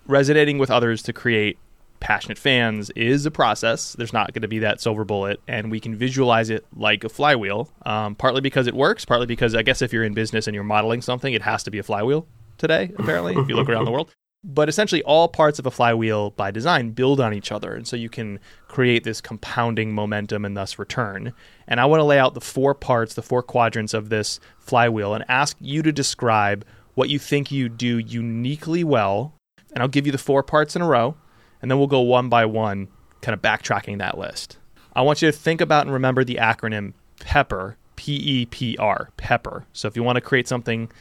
[0.08, 1.60] resonating with others to create
[2.00, 3.94] passionate fans is a process.
[3.94, 7.10] There's not going to be that silver bullet, and we can visualize it like a
[7.10, 7.70] flywheel.
[7.86, 10.64] Um, partly because it works, partly because I guess if you're in business and you're
[10.64, 12.26] modeling something, it has to be a flywheel
[12.58, 12.92] today.
[12.98, 14.12] Apparently, if you look around the world.
[14.48, 17.96] But essentially, all parts of a flywheel by design build on each other, and so
[17.96, 21.34] you can create this compounding momentum and thus return.
[21.68, 25.16] And I want to lay out the four parts, the four quadrants of this flywheel,
[25.16, 29.34] and ask you to describe what you think you do uniquely well.
[29.74, 31.18] And I'll give you the four parts in a row
[31.66, 32.90] and then we'll go one by one,
[33.22, 34.60] kind of backtracking that list.
[34.96, 39.10] I want you to think about and remember the acronym PEPPER, P E P R,
[39.18, 39.66] PEPPER.
[39.74, 40.92] So if you want to create something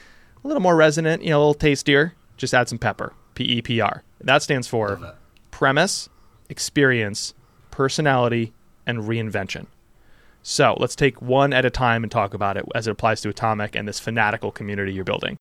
[0.42, 3.62] a little more resonant, you know, a little tastier, just add some pepper, P E
[3.62, 4.02] P R.
[4.20, 5.14] That stands for
[5.50, 6.08] premise,
[6.48, 7.34] experience,
[7.70, 8.52] personality,
[8.86, 9.66] and reinvention.
[10.42, 13.30] So let's take one at a time and talk about it as it applies to
[13.30, 15.38] Atomic and this fanatical community you're building.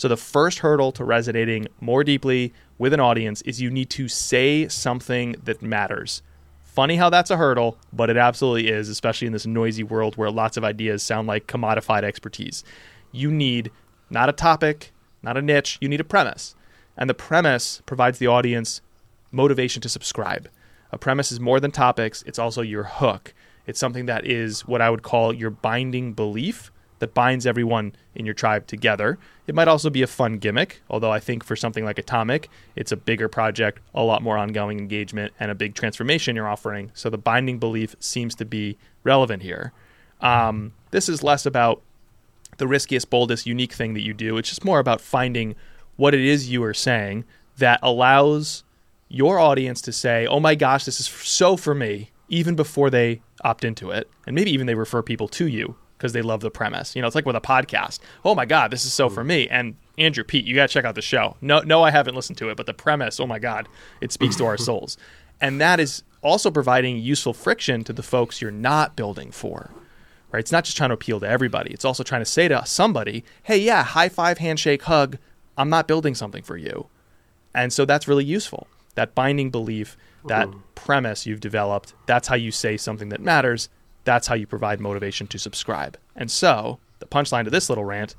[0.00, 4.08] So, the first hurdle to resonating more deeply with an audience is you need to
[4.08, 6.22] say something that matters.
[6.62, 10.30] Funny how that's a hurdle, but it absolutely is, especially in this noisy world where
[10.30, 12.64] lots of ideas sound like commodified expertise.
[13.12, 13.70] You need
[14.10, 14.92] not a topic,
[15.22, 16.54] not a niche, you need a premise.
[16.96, 18.80] And the premise provides the audience
[19.30, 20.48] motivation to subscribe.
[20.92, 23.32] A premise is more than topics, it's also your hook.
[23.66, 28.26] It's something that is what I would call your binding belief that binds everyone in
[28.26, 29.18] your tribe together.
[29.46, 32.92] It might also be a fun gimmick, although I think for something like Atomic, it's
[32.92, 36.90] a bigger project, a lot more ongoing engagement, and a big transformation you're offering.
[36.94, 39.72] So the binding belief seems to be relevant here.
[40.20, 41.80] Um, this is less about
[42.60, 44.36] the riskiest, boldest, unique thing that you do.
[44.36, 45.56] It's just more about finding
[45.96, 47.24] what it is you are saying
[47.58, 48.62] that allows
[49.08, 53.22] your audience to say, oh my gosh, this is so for me, even before they
[53.42, 54.08] opt into it.
[54.26, 56.94] And maybe even they refer people to you because they love the premise.
[56.94, 57.98] You know, it's like with a podcast.
[58.24, 59.48] Oh my god, this is so for me.
[59.48, 61.36] And Andrew Pete, you got to check out the show.
[61.40, 63.20] No, no, I haven't listened to it, but the premise.
[63.20, 63.68] Oh my god,
[64.00, 64.96] it speaks to our souls,
[65.40, 69.70] and that is also providing useful friction to the folks you're not building for.
[70.32, 70.40] Right?
[70.40, 71.72] It's not just trying to appeal to everybody.
[71.72, 75.18] It's also trying to say to somebody, "Hey, yeah, high five, handshake, hug.
[75.56, 76.86] I'm not building something for you,"
[77.54, 78.66] and so that's really useful.
[78.94, 80.60] That binding belief, that mm-hmm.
[80.74, 81.94] premise you've developed.
[82.06, 83.68] That's how you say something that matters
[84.04, 85.98] that's how you provide motivation to subscribe.
[86.16, 88.14] And so, the punchline to this little rant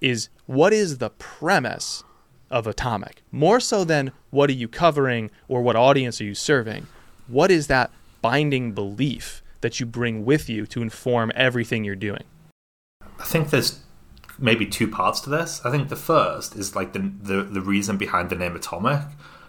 [0.00, 2.04] is what is the premise
[2.50, 3.22] of Atomic?
[3.32, 6.86] More so than what are you covering or what audience are you serving?
[7.26, 7.90] What is that
[8.22, 12.22] binding belief that you bring with you to inform everything you're doing?
[13.18, 13.80] I think there's
[14.38, 15.62] maybe two parts to this.
[15.64, 19.00] I think the first is like the the, the reason behind the name Atomic.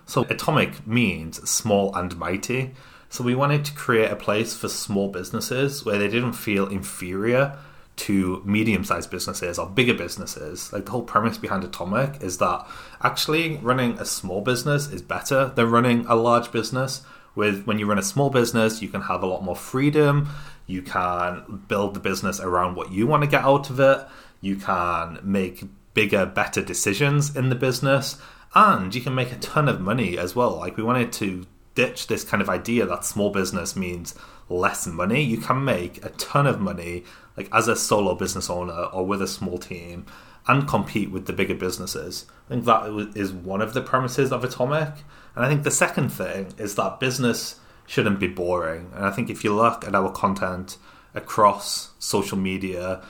[0.06, 2.76] So atomic means small and mighty.
[3.10, 7.58] So we wanted to create a place for small businesses where they didn't feel inferior
[7.96, 10.72] to medium sized businesses or bigger businesses.
[10.72, 12.66] Like the whole premise behind Atomic is that
[13.02, 17.02] actually running a small business is better than running a large business.
[17.36, 20.30] With when you run a small business, you can have a lot more freedom.
[20.68, 24.08] You can build the business around what you want to get out of it.
[24.42, 28.18] You can make bigger, better decisions in the business.
[28.54, 30.58] And you can make a ton of money as well.
[30.58, 31.46] Like we wanted to
[31.76, 34.16] ditch this kind of idea that small business means
[34.48, 35.22] less money.
[35.22, 37.04] You can make a ton of money,
[37.36, 40.06] like as a solo business owner or with a small team,
[40.48, 42.26] and compete with the bigger businesses.
[42.48, 44.94] I think that is one of the premises of Atomic.
[45.36, 48.92] And I think the second thing is that business shouldn't be boring.
[48.96, 50.78] And I think if you look at our content
[51.14, 53.02] across social media,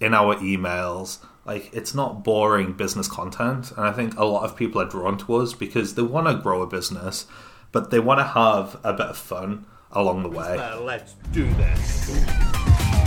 [0.00, 1.18] in our emails.
[1.44, 5.16] Like it's not boring business content, and I think a lot of people are drawn
[5.18, 7.26] to us because they want to grow a business,
[7.70, 10.56] but they want to have a bit of fun along the way.
[10.80, 12.55] Let's do this.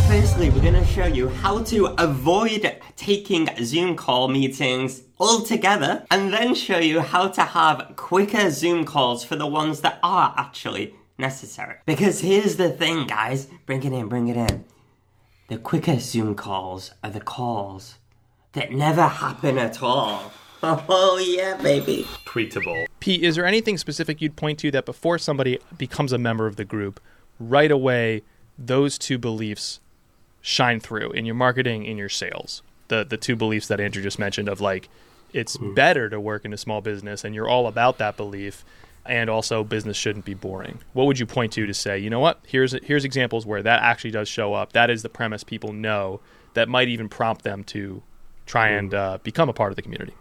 [0.10, 6.34] Firstly, we're going to show you how to avoid taking Zoom call meetings altogether, and
[6.34, 10.96] then show you how to have quicker Zoom calls for the ones that are actually
[11.20, 11.76] necessary.
[11.86, 14.66] Because here's the thing, guys bring it in, bring it in.
[15.48, 18.00] The quicker Zoom calls are the calls
[18.54, 20.34] that never happen at all.
[20.64, 22.06] Oh, yeah, baby.
[22.26, 22.88] Tweetable.
[23.00, 26.56] Pete, is there anything specific you'd point to that before somebody becomes a member of
[26.56, 27.00] the group,
[27.40, 28.24] right away
[28.58, 29.80] those two beliefs
[30.42, 32.62] shine through in your marketing, in your sales?
[32.88, 34.90] The the two beliefs that Andrew just mentioned of like
[35.32, 38.66] it's better to work in a small business and you're all about that belief
[39.06, 40.80] and also business shouldn't be boring.
[40.94, 42.40] What would you point to to say, you know what?
[42.46, 44.74] Here's here's examples where that actually does show up.
[44.74, 46.20] That is the premise people know
[46.54, 48.02] that might even prompt them to
[48.46, 50.14] try and uh, become a part of the community.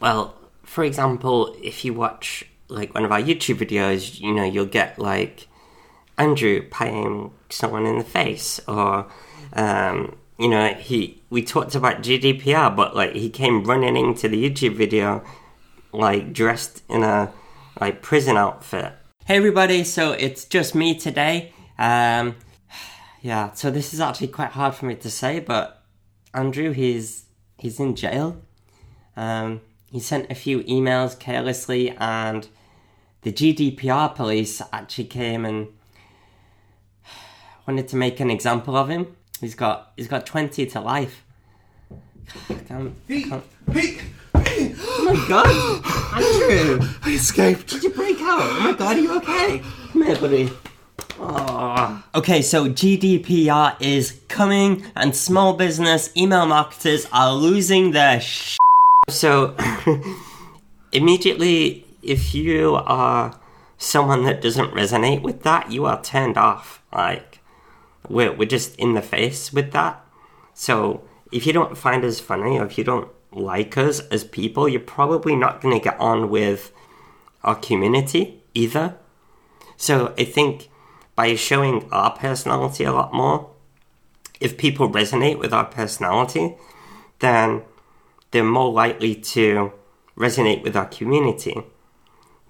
[0.00, 4.66] Well, for example, if you watch like one of our YouTube videos, you know, you'll
[4.66, 5.48] get like
[6.18, 9.06] Andrew paying someone in the face, or
[9.52, 14.50] um, you know, he we talked about GDPR, but like he came running into the
[14.50, 15.24] YouTube video
[15.92, 17.32] like dressed in a
[17.80, 18.92] like prison outfit.
[19.24, 21.52] Hey everybody, so it's just me today.
[21.78, 22.36] Um,
[23.22, 25.82] yeah, so this is actually quite hard for me to say, but
[26.32, 27.24] Andrew, he's
[27.58, 28.40] he's in jail.
[29.16, 32.46] Um, he sent a few emails carelessly, and
[33.22, 35.68] the GDPR police actually came and
[37.66, 39.16] wanted to make an example of him.
[39.40, 41.22] He's got he's got twenty to life.
[42.68, 43.32] Damn, Pete,
[43.72, 44.02] Pete,
[44.34, 45.46] Pete, Oh my god,
[46.16, 46.88] Andrew!
[47.02, 47.68] I escaped.
[47.68, 48.40] Did you break out?
[48.40, 49.62] Oh my god, are you okay?
[49.92, 50.50] Come here, buddy.
[51.20, 52.06] Aw.
[52.14, 58.58] Okay, so GDPR is coming, and small business email marketers are losing their sh.
[59.08, 59.56] So,
[60.92, 63.38] immediately, if you are
[63.78, 66.82] someone that doesn't resonate with that, you are turned off.
[66.92, 67.35] Like,
[68.08, 70.04] we're, we're just in the face with that.
[70.54, 74.68] So, if you don't find us funny, or if you don't like us as people,
[74.68, 76.72] you're probably not going to get on with
[77.44, 78.96] our community either.
[79.76, 80.68] So I think
[81.14, 83.50] by showing our personality a lot more,
[84.40, 86.56] if people resonate with our personality,
[87.20, 87.62] then
[88.30, 89.72] they're more likely to
[90.16, 91.62] resonate with our community.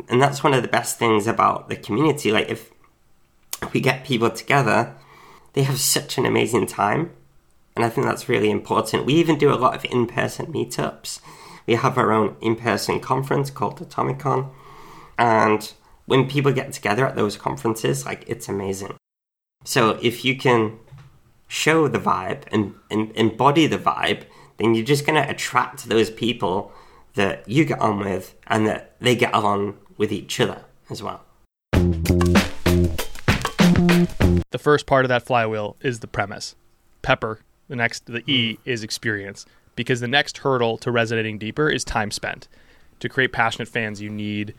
[0.09, 2.33] And that's one of the best things about the community.
[2.33, 2.71] Like if
[3.73, 4.95] we get people together,
[5.57, 7.11] they have such an amazing time.
[7.75, 9.07] And I think that's really important.
[9.07, 11.21] We even do a lot of in person meetups.
[11.66, 14.51] We have our own in person conference called Atomicon.
[15.19, 15.73] And
[16.05, 18.97] when people get together at those conferences, like it's amazing.
[19.64, 20.79] So if you can
[21.49, 24.25] show the vibe and, and embody the vibe,
[24.59, 26.71] then you're just going to attract those people
[27.14, 31.25] that you get on with and that they get along with each other as well.
[34.57, 36.57] The first part of that flywheel is the premise.
[37.03, 38.62] Pepper, the next, the E hmm.
[38.64, 39.45] is experience.
[39.75, 42.49] Because the next hurdle to resonating deeper is time spent.
[43.01, 44.55] To create passionate fans, you need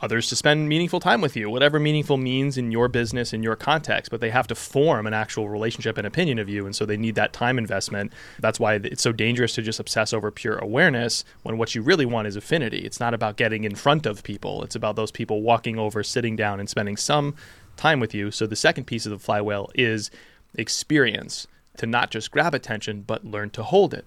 [0.00, 3.54] others to spend meaningful time with you, whatever meaningful means in your business, in your
[3.54, 6.66] context, but they have to form an actual relationship and opinion of you.
[6.66, 8.12] And so they need that time investment.
[8.40, 12.04] That's why it's so dangerous to just obsess over pure awareness when what you really
[12.04, 12.78] want is affinity.
[12.78, 16.34] It's not about getting in front of people, it's about those people walking over, sitting
[16.34, 17.36] down, and spending some
[17.76, 18.30] time with you.
[18.30, 20.10] So the second piece of the flywheel is
[20.54, 24.06] experience to not just grab attention, but learn to hold it.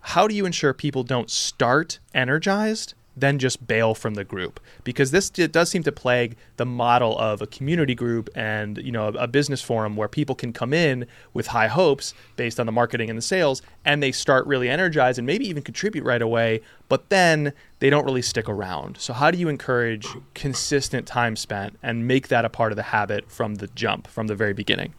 [0.00, 4.60] How do you ensure people don't start energized, then just bail from the group?
[4.82, 8.92] Because this it does seem to plague the model of a community group and you
[8.92, 12.66] know a, a business forum where people can come in with high hopes based on
[12.66, 16.22] the marketing and the sales, and they start really energized and maybe even contribute right
[16.22, 18.96] away, but then they don't really stick around.
[18.98, 22.82] So how do you encourage consistent time spent and make that a part of the
[22.84, 24.94] habit from the jump, from the very beginning?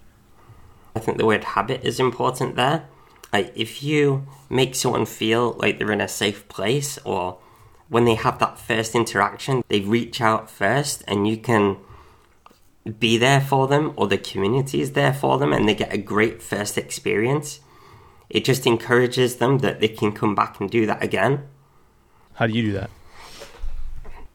[0.96, 2.86] I think the word habit is important there.
[3.34, 7.38] Like, if you make someone feel like they're in a safe place, or
[7.88, 11.78] when they have that first interaction, they reach out first, and you can
[13.00, 15.98] be there for them, or the community is there for them, and they get a
[15.98, 17.60] great first experience,
[18.30, 21.48] it just encourages them that they can come back and do that again.
[22.34, 22.90] How do you do that?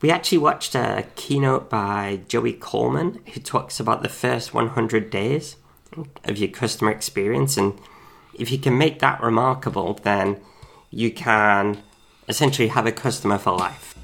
[0.01, 5.57] We actually watched a keynote by Joey Coleman who talks about the first 100 days
[6.25, 7.59] of your customer experience.
[7.59, 7.79] And
[8.33, 10.41] if you can make that remarkable, then
[10.91, 11.83] you can
[12.29, 13.95] essentially have a customer for life.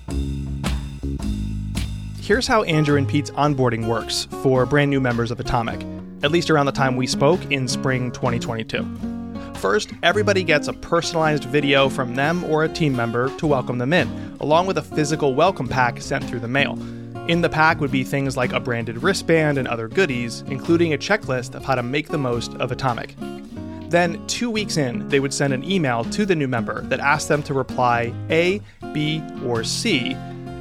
[2.20, 5.86] Here's how Andrew and Pete's onboarding works for brand new members of Atomic.
[6.22, 8.84] at least around the time we spoke in spring 2022.
[9.56, 13.92] First, everybody gets a personalized video from them or a team member to welcome them
[13.92, 16.78] in, along with a physical welcome pack sent through the mail.
[17.28, 20.98] In the pack would be things like a branded wristband and other goodies, including a
[20.98, 23.14] checklist of how to make the most of Atomic.
[23.88, 27.28] Then, two weeks in, they would send an email to the new member that asked
[27.28, 28.60] them to reply A,
[28.92, 30.16] B, or C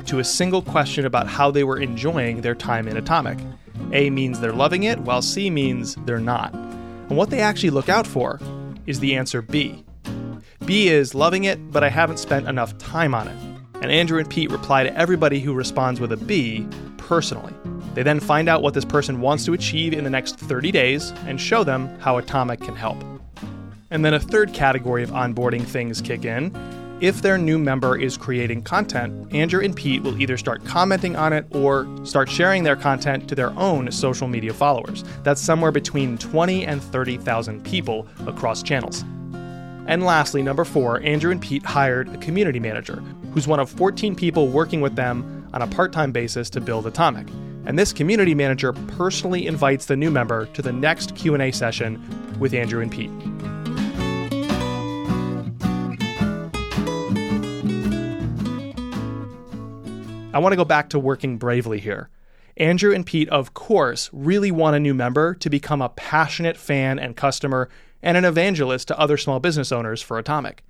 [0.06, 3.40] to a single question about how they were enjoying their time in Atomic.
[3.92, 6.54] A means they're loving it, while C means they're not.
[6.54, 8.40] And what they actually look out for
[8.86, 9.84] is the answer B.
[10.66, 13.38] B is loving it, but I haven't spent enough time on it.
[13.82, 16.68] And Andrew and Pete reply to everybody who responds with a B
[16.98, 17.54] personally.
[17.94, 21.12] They then find out what this person wants to achieve in the next 30 days
[21.28, 22.98] and show them how Atomic can help.
[23.92, 26.56] And then a third category of onboarding things kick in.
[27.02, 31.34] If their new member is creating content, Andrew and Pete will either start commenting on
[31.34, 35.04] it or start sharing their content to their own social media followers.
[35.24, 39.04] That's somewhere between 20 and 30,000 people across channels.
[39.88, 44.16] And lastly, number four, Andrew and Pete hired a community manager, who's one of 14
[44.16, 47.28] people working with them on a part-time basis to build Atomic.
[47.66, 52.02] And this community manager personally invites the new member to the next Q&A session
[52.40, 53.12] with Andrew and Pete.
[60.36, 62.10] I want to go back to working bravely here.
[62.58, 67.00] Andrew and Pete, of course, really want a new member to become a passionate fan
[67.00, 67.70] and customer
[68.04, 70.66] and an evangelist to other small business owners for Atomic.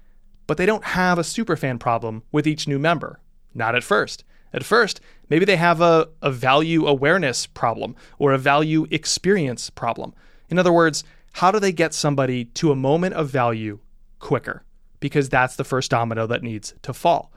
[0.46, 3.20] But they don't have a superfan problem with each new member.
[3.56, 4.24] Not at first.
[4.54, 10.14] At first, maybe they have a, a value awareness problem or a value experience problem.
[10.48, 13.80] In other words, how do they get somebody to a moment of value
[14.20, 14.64] quicker?
[15.00, 17.32] Because that's the first domino that needs to fall.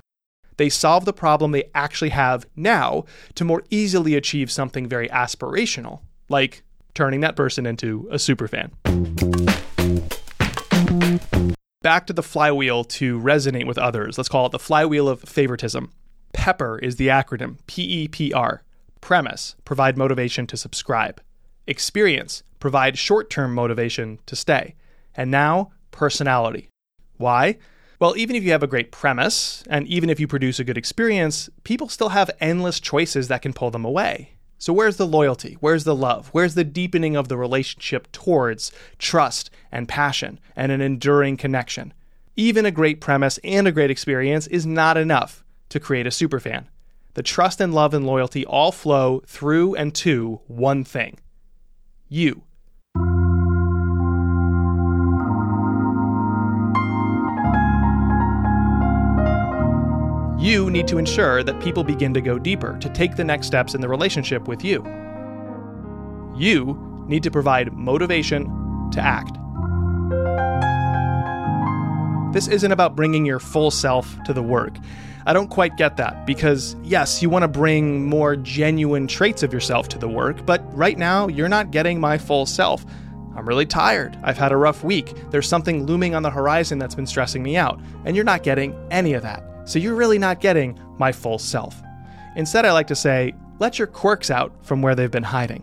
[0.58, 3.04] They solve the problem they actually have now
[3.36, 6.62] to more easily achieve something very aspirational, like
[6.94, 8.72] turning that person into a superfan.
[11.80, 14.18] Back to the flywheel to resonate with others.
[14.18, 15.92] Let's call it the flywheel of favoritism.
[16.34, 18.64] PEPPER is the acronym P E P R.
[19.00, 21.20] Premise, provide motivation to subscribe.
[21.68, 24.74] Experience, provide short term motivation to stay.
[25.14, 26.68] And now, personality.
[27.16, 27.58] Why?
[28.00, 30.78] Well, even if you have a great premise, and even if you produce a good
[30.78, 34.34] experience, people still have endless choices that can pull them away.
[34.56, 35.56] So, where's the loyalty?
[35.60, 36.28] Where's the love?
[36.28, 41.92] Where's the deepening of the relationship towards trust and passion and an enduring connection?
[42.36, 46.66] Even a great premise and a great experience is not enough to create a superfan.
[47.14, 51.18] The trust and love and loyalty all flow through and to one thing
[52.08, 52.42] you.
[60.48, 63.74] You need to ensure that people begin to go deeper, to take the next steps
[63.74, 64.82] in the relationship with you.
[66.38, 68.46] You need to provide motivation
[68.92, 69.36] to act.
[72.32, 74.78] This isn't about bringing your full self to the work.
[75.26, 79.52] I don't quite get that because, yes, you want to bring more genuine traits of
[79.52, 82.86] yourself to the work, but right now you're not getting my full self.
[83.36, 84.18] I'm really tired.
[84.22, 85.12] I've had a rough week.
[85.28, 88.74] There's something looming on the horizon that's been stressing me out, and you're not getting
[88.90, 89.44] any of that.
[89.68, 91.82] So you're really not getting my full self.
[92.36, 95.62] Instead, I like to say, let your quirks out from where they've been hiding.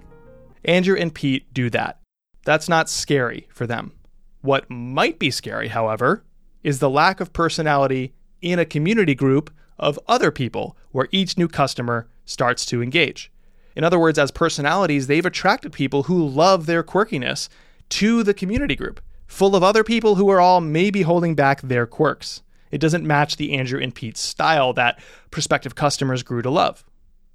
[0.64, 2.02] Andrew and Pete do that.
[2.44, 3.94] That's not scary for them.
[4.42, 6.24] What might be scary, however,
[6.62, 11.48] is the lack of personality in a community group of other people where each new
[11.48, 13.32] customer starts to engage.
[13.76, 17.50] In other words, as personalities, they've attracted people who love their quirkiness
[17.90, 21.88] to the community group, full of other people who are all maybe holding back their
[21.88, 22.44] quirks.
[22.76, 25.00] It doesn't match the Andrew and Pete style that
[25.32, 26.84] prospective customers grew to love.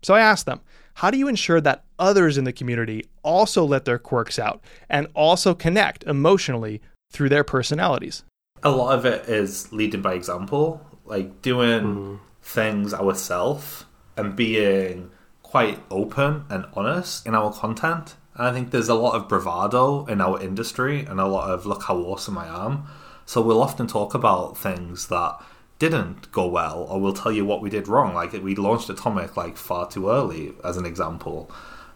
[0.03, 0.61] So I asked them,
[0.93, 5.07] how do you ensure that others in the community also let their quirks out and
[5.15, 8.23] also connect emotionally through their personalities?
[8.63, 12.19] A lot of it is leading by example, like doing mm.
[12.43, 13.87] things ourselves
[14.19, 15.11] and being
[15.43, 18.17] quite open and honest in our content.
[18.35, 21.65] And I think there's a lot of bravado in our industry and a lot of
[21.65, 22.89] look how awesome I am.
[23.31, 25.41] So we'll often talk about things that
[25.79, 28.13] didn't go well, or we'll tell you what we did wrong.
[28.13, 31.49] Like we launched Atomic like far too early, as an example.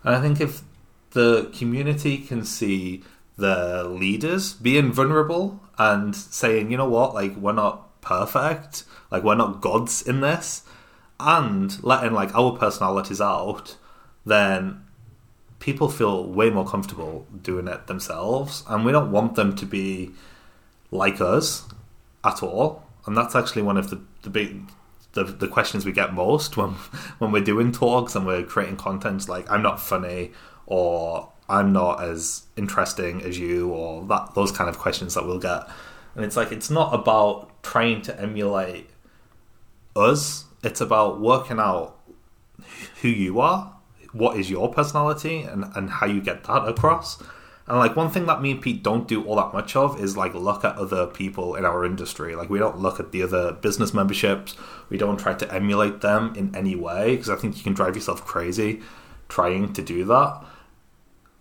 [0.04, 0.62] And I think if
[1.10, 3.02] the community can see
[3.36, 9.34] the leaders being vulnerable and saying, you know what, like we're not perfect, like we're
[9.34, 10.62] not gods in this,
[11.18, 13.76] and letting like our personalities out,
[14.24, 14.84] then
[15.58, 20.12] people feel way more comfortable doing it themselves, and we don't want them to be
[20.94, 21.68] like us
[22.24, 24.70] at all, and that's actually one of the the big
[25.12, 26.70] the, the questions we get most when
[27.18, 29.28] when we're doing talks and we're creating content.
[29.28, 30.32] Like I'm not funny,
[30.66, 35.38] or I'm not as interesting as you, or that those kind of questions that we'll
[35.38, 35.68] get.
[36.14, 38.88] And it's like it's not about trying to emulate
[39.96, 40.44] us.
[40.62, 41.98] It's about working out
[43.02, 43.76] who you are,
[44.12, 47.22] what is your personality, and, and how you get that across.
[47.66, 50.16] And like one thing that me and Pete don't do all that much of is
[50.16, 52.36] like look at other people in our industry.
[52.36, 54.54] Like we don't look at the other business memberships.
[54.90, 57.96] We don't try to emulate them in any way because I think you can drive
[57.96, 58.82] yourself crazy
[59.28, 60.44] trying to do that.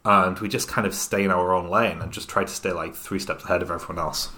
[0.05, 2.71] And we just kind of stay in our own lane and just try to stay
[2.71, 4.29] like three steps ahead of everyone else.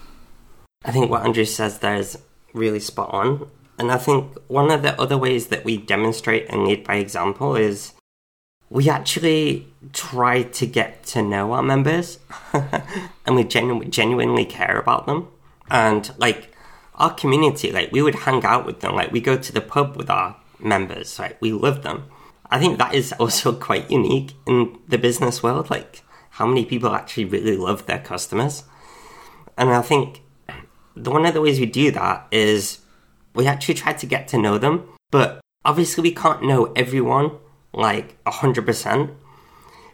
[0.83, 2.17] I think what Andrew says there is
[2.53, 3.49] really spot on.
[3.77, 7.55] And I think one of the other ways that we demonstrate and lead by example
[7.55, 7.93] is
[8.69, 12.19] we actually try to get to know our members
[12.53, 15.27] and we genu- genuinely care about them.
[15.69, 16.55] And like
[16.95, 19.95] our community, like we would hang out with them, like we go to the pub
[19.95, 22.05] with our members, like we love them.
[22.49, 26.93] I think that is also quite unique in the business world, like how many people
[26.93, 28.63] actually really love their customers.
[29.57, 30.21] And I think
[30.95, 32.79] the, one of the ways we do that is
[33.33, 37.31] we actually try to get to know them, but obviously we can't know everyone
[37.75, 39.13] like 100%.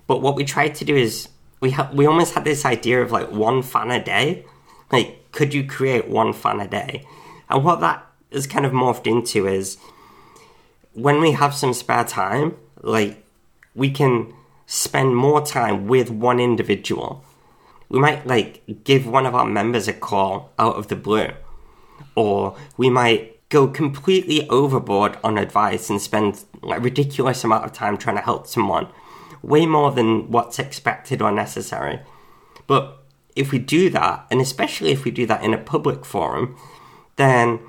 [0.07, 1.29] But what we tried to do is
[1.59, 4.45] we ha- we almost had this idea of like one fan a day.
[4.91, 7.05] Like, could you create one fan a day?
[7.49, 9.77] And what that has kind of morphed into is
[10.93, 13.23] when we have some spare time, like
[13.75, 14.33] we can
[14.65, 17.23] spend more time with one individual.
[17.89, 21.29] We might like give one of our members a call out of the blue,
[22.15, 27.97] or we might go completely overboard on advice and spend like ridiculous amount of time
[27.97, 28.87] trying to help someone,
[29.43, 31.99] way more than what's expected or necessary.
[32.65, 32.97] But
[33.35, 36.55] if we do that, and especially if we do that in a public forum,
[37.17, 37.59] then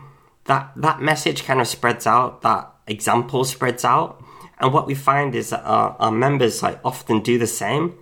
[0.44, 4.22] that that message kind of spreads out, that example spreads out,
[4.58, 7.98] and what we find is that our, our members like often do the same.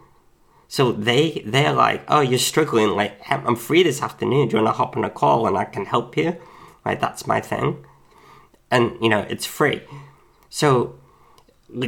[0.68, 2.90] So they they're like, oh, you're struggling.
[2.90, 4.48] Like, I'm free this afternoon.
[4.48, 6.36] Do you want to hop on a call and I can help you?
[6.84, 7.84] Right, that's my thing.
[8.70, 9.82] And you know, it's free.
[10.48, 10.98] So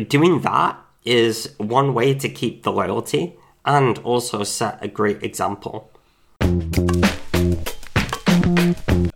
[0.08, 5.90] doing that is one way to keep the loyalty and also set a great example.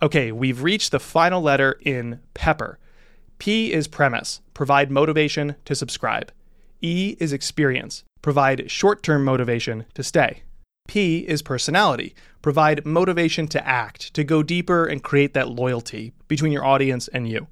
[0.01, 2.77] Okay, we've reached the final letter in Pepper.
[3.39, 6.31] P is premise, provide motivation to subscribe.
[6.81, 10.43] E is experience, provide short term motivation to stay.
[10.87, 16.51] P is personality, provide motivation to act, to go deeper and create that loyalty between
[16.51, 17.47] your audience and you.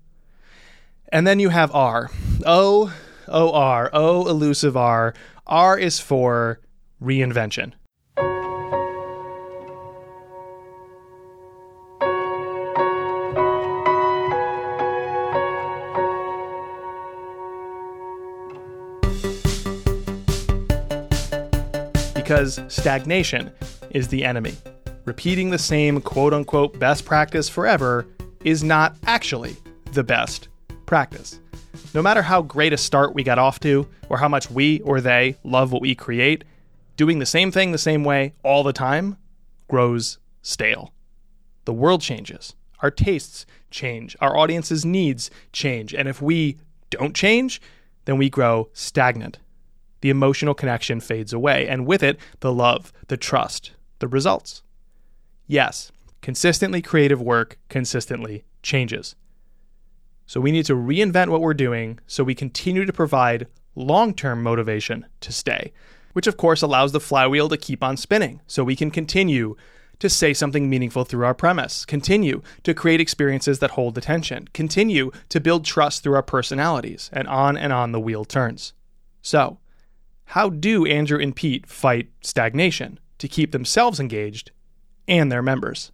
[1.10, 2.10] And then you have R.
[2.46, 2.94] O,
[3.28, 5.14] O, R, O, elusive R.
[5.46, 6.60] R is for
[7.02, 7.74] reinvention.
[22.46, 23.52] Because stagnation
[23.89, 24.54] is the enemy.
[25.06, 28.06] Repeating the same quote unquote best practice forever
[28.43, 29.56] is not actually
[29.93, 30.50] the best
[30.86, 31.39] practice.
[31.96, 35.02] No matter how great a start we got off to, or how much we or
[35.02, 36.43] they love what we create,
[36.98, 39.18] doing the same thing the same way all the time
[39.68, 40.93] grows stale.
[41.66, 46.58] The world changes, our tastes change, our audience's needs change, and if we
[46.91, 47.60] don't change,
[48.06, 49.39] then we grow stagnant
[50.06, 54.62] the emotional connection fades away, and with it, the love, the trust, the results.
[55.47, 55.91] Yes,
[56.22, 59.16] consistently creative work consistently changes.
[60.28, 64.43] So we need to reinvent what we're doing so we continue to provide long term
[64.43, 65.74] motivation to stay,
[66.14, 69.56] which of course allows the flywheel to keep on spinning so we can continue
[69.97, 75.10] to say something meaningful through our premise, continue to create experiences that hold attention, continue
[75.30, 78.74] to build trust through our personalities, and on and on the wheel turns.
[79.24, 79.58] So,
[80.26, 84.51] how do Andrew and Pete fight stagnation to keep themselves engaged
[85.07, 85.91] and their members?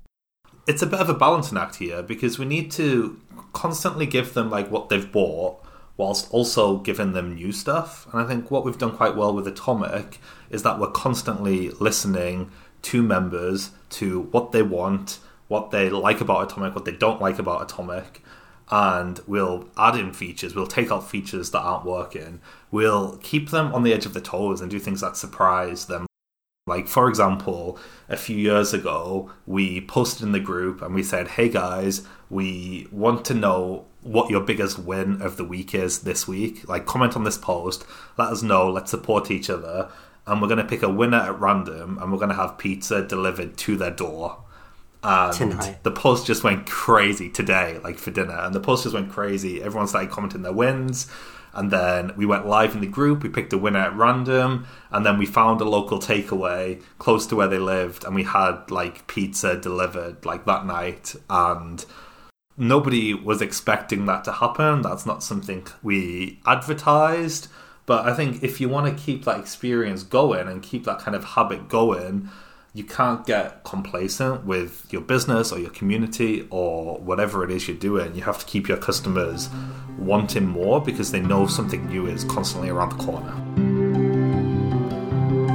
[0.68, 3.20] It's a bit of a balancing act here because we need to
[3.54, 5.64] constantly give them like what they've bought
[5.98, 8.08] whilst also giving them new stuff.
[8.12, 10.20] And I think what we've done quite well with Atomic
[10.50, 12.52] is that we're constantly listening
[12.84, 17.38] to members to what they want, what they like about Atomic, what they don't like
[17.38, 18.24] about Atomic,
[18.72, 22.40] and we'll add in features, we'll take out features that aren't working,
[22.72, 26.08] we'll keep them on the edge of the toes and do things that surprise them.
[26.68, 31.30] Like, for example, a few years ago, we posted in the group and we said,
[31.30, 36.28] Hey guys, we want to know what your biggest win of the week is this
[36.28, 36.68] week.
[36.70, 37.84] Like, comment on this post,
[38.18, 39.90] let us know, let's support each other.
[40.26, 43.06] And we're going to pick a winner at random and we're going to have pizza
[43.06, 44.44] delivered to their door
[45.04, 45.84] and Tonight.
[45.84, 48.38] the post just went crazy today, like for dinner.
[48.40, 49.62] And the post just went crazy.
[49.62, 51.08] Everyone started commenting their wins,
[51.54, 55.06] And then we went live in the group, we picked a winner at random, and
[55.06, 59.08] then we found a local takeaway close to where they lived, and we had like
[59.08, 61.16] pizza delivered like that night.
[61.30, 61.84] And
[62.58, 64.82] nobody was expecting that to happen.
[64.82, 67.48] That's not something we advertised.
[67.86, 71.16] But I think if you want to keep that experience going and keep that kind
[71.16, 72.30] of habit going,
[72.74, 77.76] you can't get complacent with your business or your community or whatever it is you're
[77.76, 78.16] doing.
[78.16, 79.50] You have to keep your customers
[79.98, 83.34] wanting more because they know something new is constantly around the corner.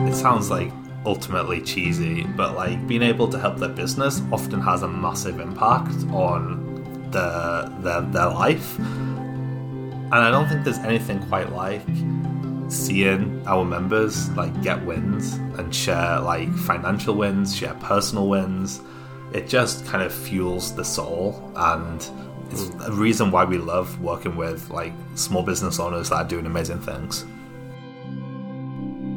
[0.06, 0.70] It sounds like
[1.06, 5.94] ultimately cheesy, but like being able to help their business often has a massive impact
[6.10, 8.78] on their their, their life.
[8.78, 11.86] And I don't think there's anything quite like
[12.68, 18.80] seeing our members like get wins and share like financial wins, share personal wins.
[19.32, 22.08] It just kind of fuels the soul and
[22.50, 22.88] it's mm.
[22.88, 26.80] a reason why we love working with like small business owners that are doing amazing
[26.80, 27.24] things.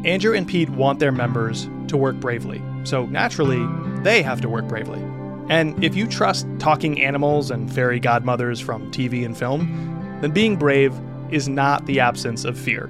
[0.05, 3.65] Andrew and Pete want their members to work bravely, so naturally,
[4.01, 5.01] they have to work bravely.
[5.49, 10.55] And if you trust talking animals and fairy godmothers from TV and film, then being
[10.55, 10.93] brave
[11.31, 12.89] is not the absence of fear.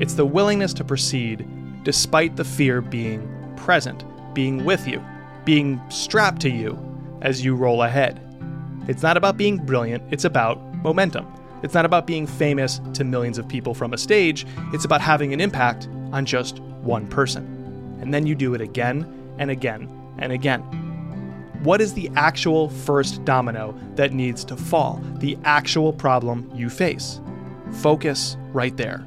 [0.00, 1.46] It's the willingness to proceed
[1.84, 5.04] despite the fear being present, being with you,
[5.44, 6.78] being strapped to you
[7.20, 8.18] as you roll ahead.
[8.88, 11.26] It's not about being brilliant, it's about momentum.
[11.62, 15.34] It's not about being famous to millions of people from a stage, it's about having
[15.34, 17.98] an impact on just one person.
[18.00, 19.06] And then you do it again
[19.38, 19.86] and again
[20.16, 20.62] and again.
[21.62, 24.98] What is the actual first domino that needs to fall?
[25.16, 27.20] The actual problem you face.
[27.82, 29.06] Focus right there.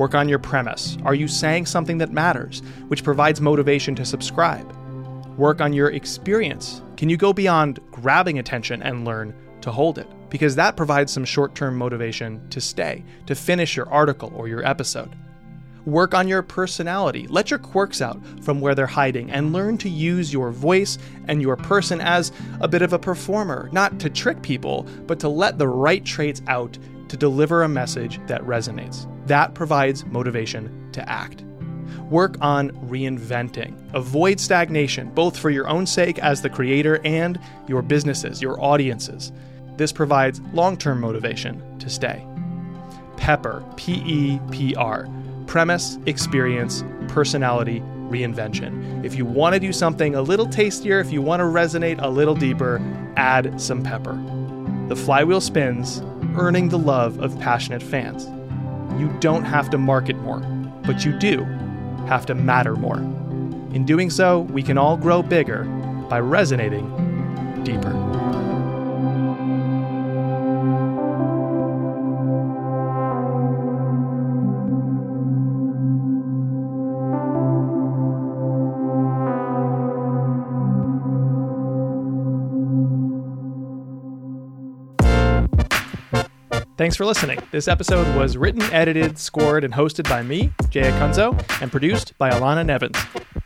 [0.00, 0.96] Work on your premise.
[1.04, 4.66] Are you saying something that matters, which provides motivation to subscribe?
[5.36, 6.80] Work on your experience.
[6.96, 10.06] Can you go beyond grabbing attention and learn to hold it?
[10.30, 14.66] Because that provides some short term motivation to stay, to finish your article or your
[14.66, 15.14] episode.
[15.84, 17.26] Work on your personality.
[17.26, 20.96] Let your quirks out from where they're hiding and learn to use your voice
[21.28, 22.32] and your person as
[22.62, 26.40] a bit of a performer, not to trick people, but to let the right traits
[26.46, 26.78] out
[27.08, 29.06] to deliver a message that resonates.
[29.30, 31.42] That provides motivation to act.
[32.10, 33.76] Work on reinventing.
[33.94, 39.30] Avoid stagnation, both for your own sake as the creator and your businesses, your audiences.
[39.76, 42.26] This provides long term motivation to stay.
[43.16, 45.06] Pepper, P E P R.
[45.46, 47.78] Premise, experience, personality,
[48.08, 49.04] reinvention.
[49.04, 52.08] If you want to do something a little tastier, if you want to resonate a
[52.08, 52.82] little deeper,
[53.16, 54.20] add some pepper.
[54.88, 56.02] The flywheel spins,
[56.36, 58.28] earning the love of passionate fans.
[59.00, 60.40] You don't have to market more,
[60.82, 61.44] but you do
[62.06, 62.98] have to matter more.
[62.98, 65.64] In doing so, we can all grow bigger
[66.10, 66.84] by resonating
[67.64, 68.09] deeper.
[86.80, 87.38] Thanks for listening.
[87.50, 92.30] This episode was written, edited, scored, and hosted by me, Jay Acunzo, and produced by
[92.30, 92.96] Alana Nevins.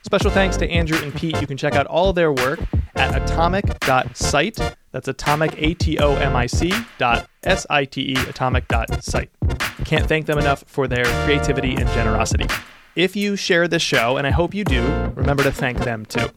[0.03, 1.41] Special thanks to Andrew and Pete.
[1.41, 2.61] You can check out all their work
[2.95, 4.76] at atomic.site.
[4.93, 9.30] That's atomic, A T O M I C dot S I T E, atomic.site.
[9.85, 12.47] Can't thank them enough for their creativity and generosity.
[12.95, 14.80] If you share this show, and I hope you do,
[15.16, 16.28] remember to thank them too.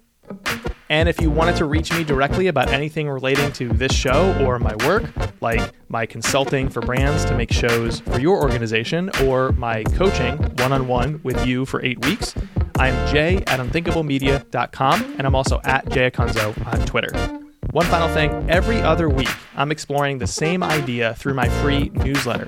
[0.89, 4.57] And if you wanted to reach me directly about anything relating to this show or
[4.59, 5.03] my work,
[5.41, 10.71] like my consulting for brands to make shows for your organization or my coaching one
[10.71, 12.33] on one with you for eight weeks,
[12.77, 17.47] I'm jay at unthinkablemedia.com and I'm also at jayacunzo on Twitter.
[17.72, 22.45] One final thing every other week, I'm exploring the same idea through my free newsletter.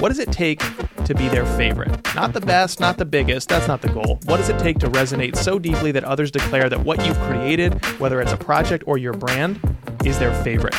[0.00, 0.60] What does it take
[1.04, 1.90] to be their favorite?
[2.14, 4.20] Not the best, not the biggest, that's not the goal.
[4.24, 7.82] What does it take to resonate so deeply that others declare that what you've created,
[7.98, 9.60] whether it's a project or your brand,
[10.04, 10.74] is their favorite?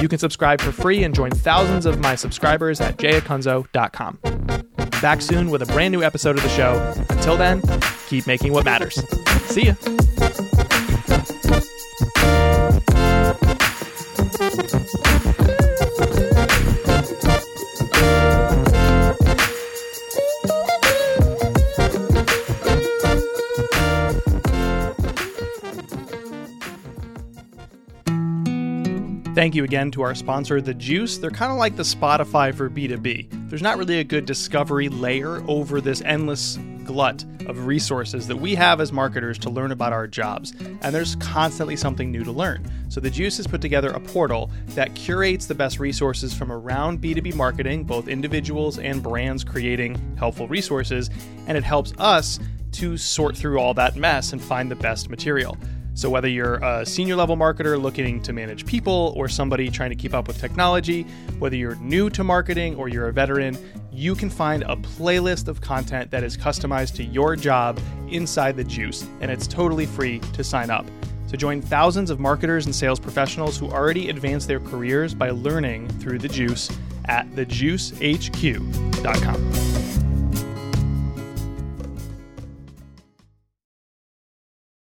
[0.00, 4.18] You can subscribe for free and join thousands of my subscribers at jayacunzo.com.
[5.02, 6.94] Back soon with a brand new episode of the show.
[7.10, 7.62] Until then,
[8.08, 8.94] keep making what matters.
[9.46, 9.74] See ya.
[29.40, 31.16] Thank you again to our sponsor, The Juice.
[31.16, 33.48] They're kind of like the Spotify for B2B.
[33.48, 38.54] there's not really a good discovery layer over this endless glut of resources that we
[38.54, 42.70] have as marketers to learn about our jobs, and there's constantly something new to learn.
[42.90, 47.00] So, The Juice has put together a portal that curates the best resources from around
[47.00, 51.08] B2B marketing, both individuals and brands creating helpful resources,
[51.46, 52.38] and it helps us
[52.72, 55.56] to sort through all that mess and find the best material.
[55.94, 59.96] So, whether you're a senior level marketer looking to manage people or somebody trying to
[59.96, 61.02] keep up with technology,
[61.38, 63.58] whether you're new to marketing or you're a veteran,
[63.92, 68.64] you can find a playlist of content that is customized to your job inside the
[68.64, 70.86] Juice, and it's totally free to sign up.
[71.26, 75.88] So, join thousands of marketers and sales professionals who already advance their careers by learning
[75.98, 76.70] through the Juice
[77.06, 79.99] at thejuicehq.com.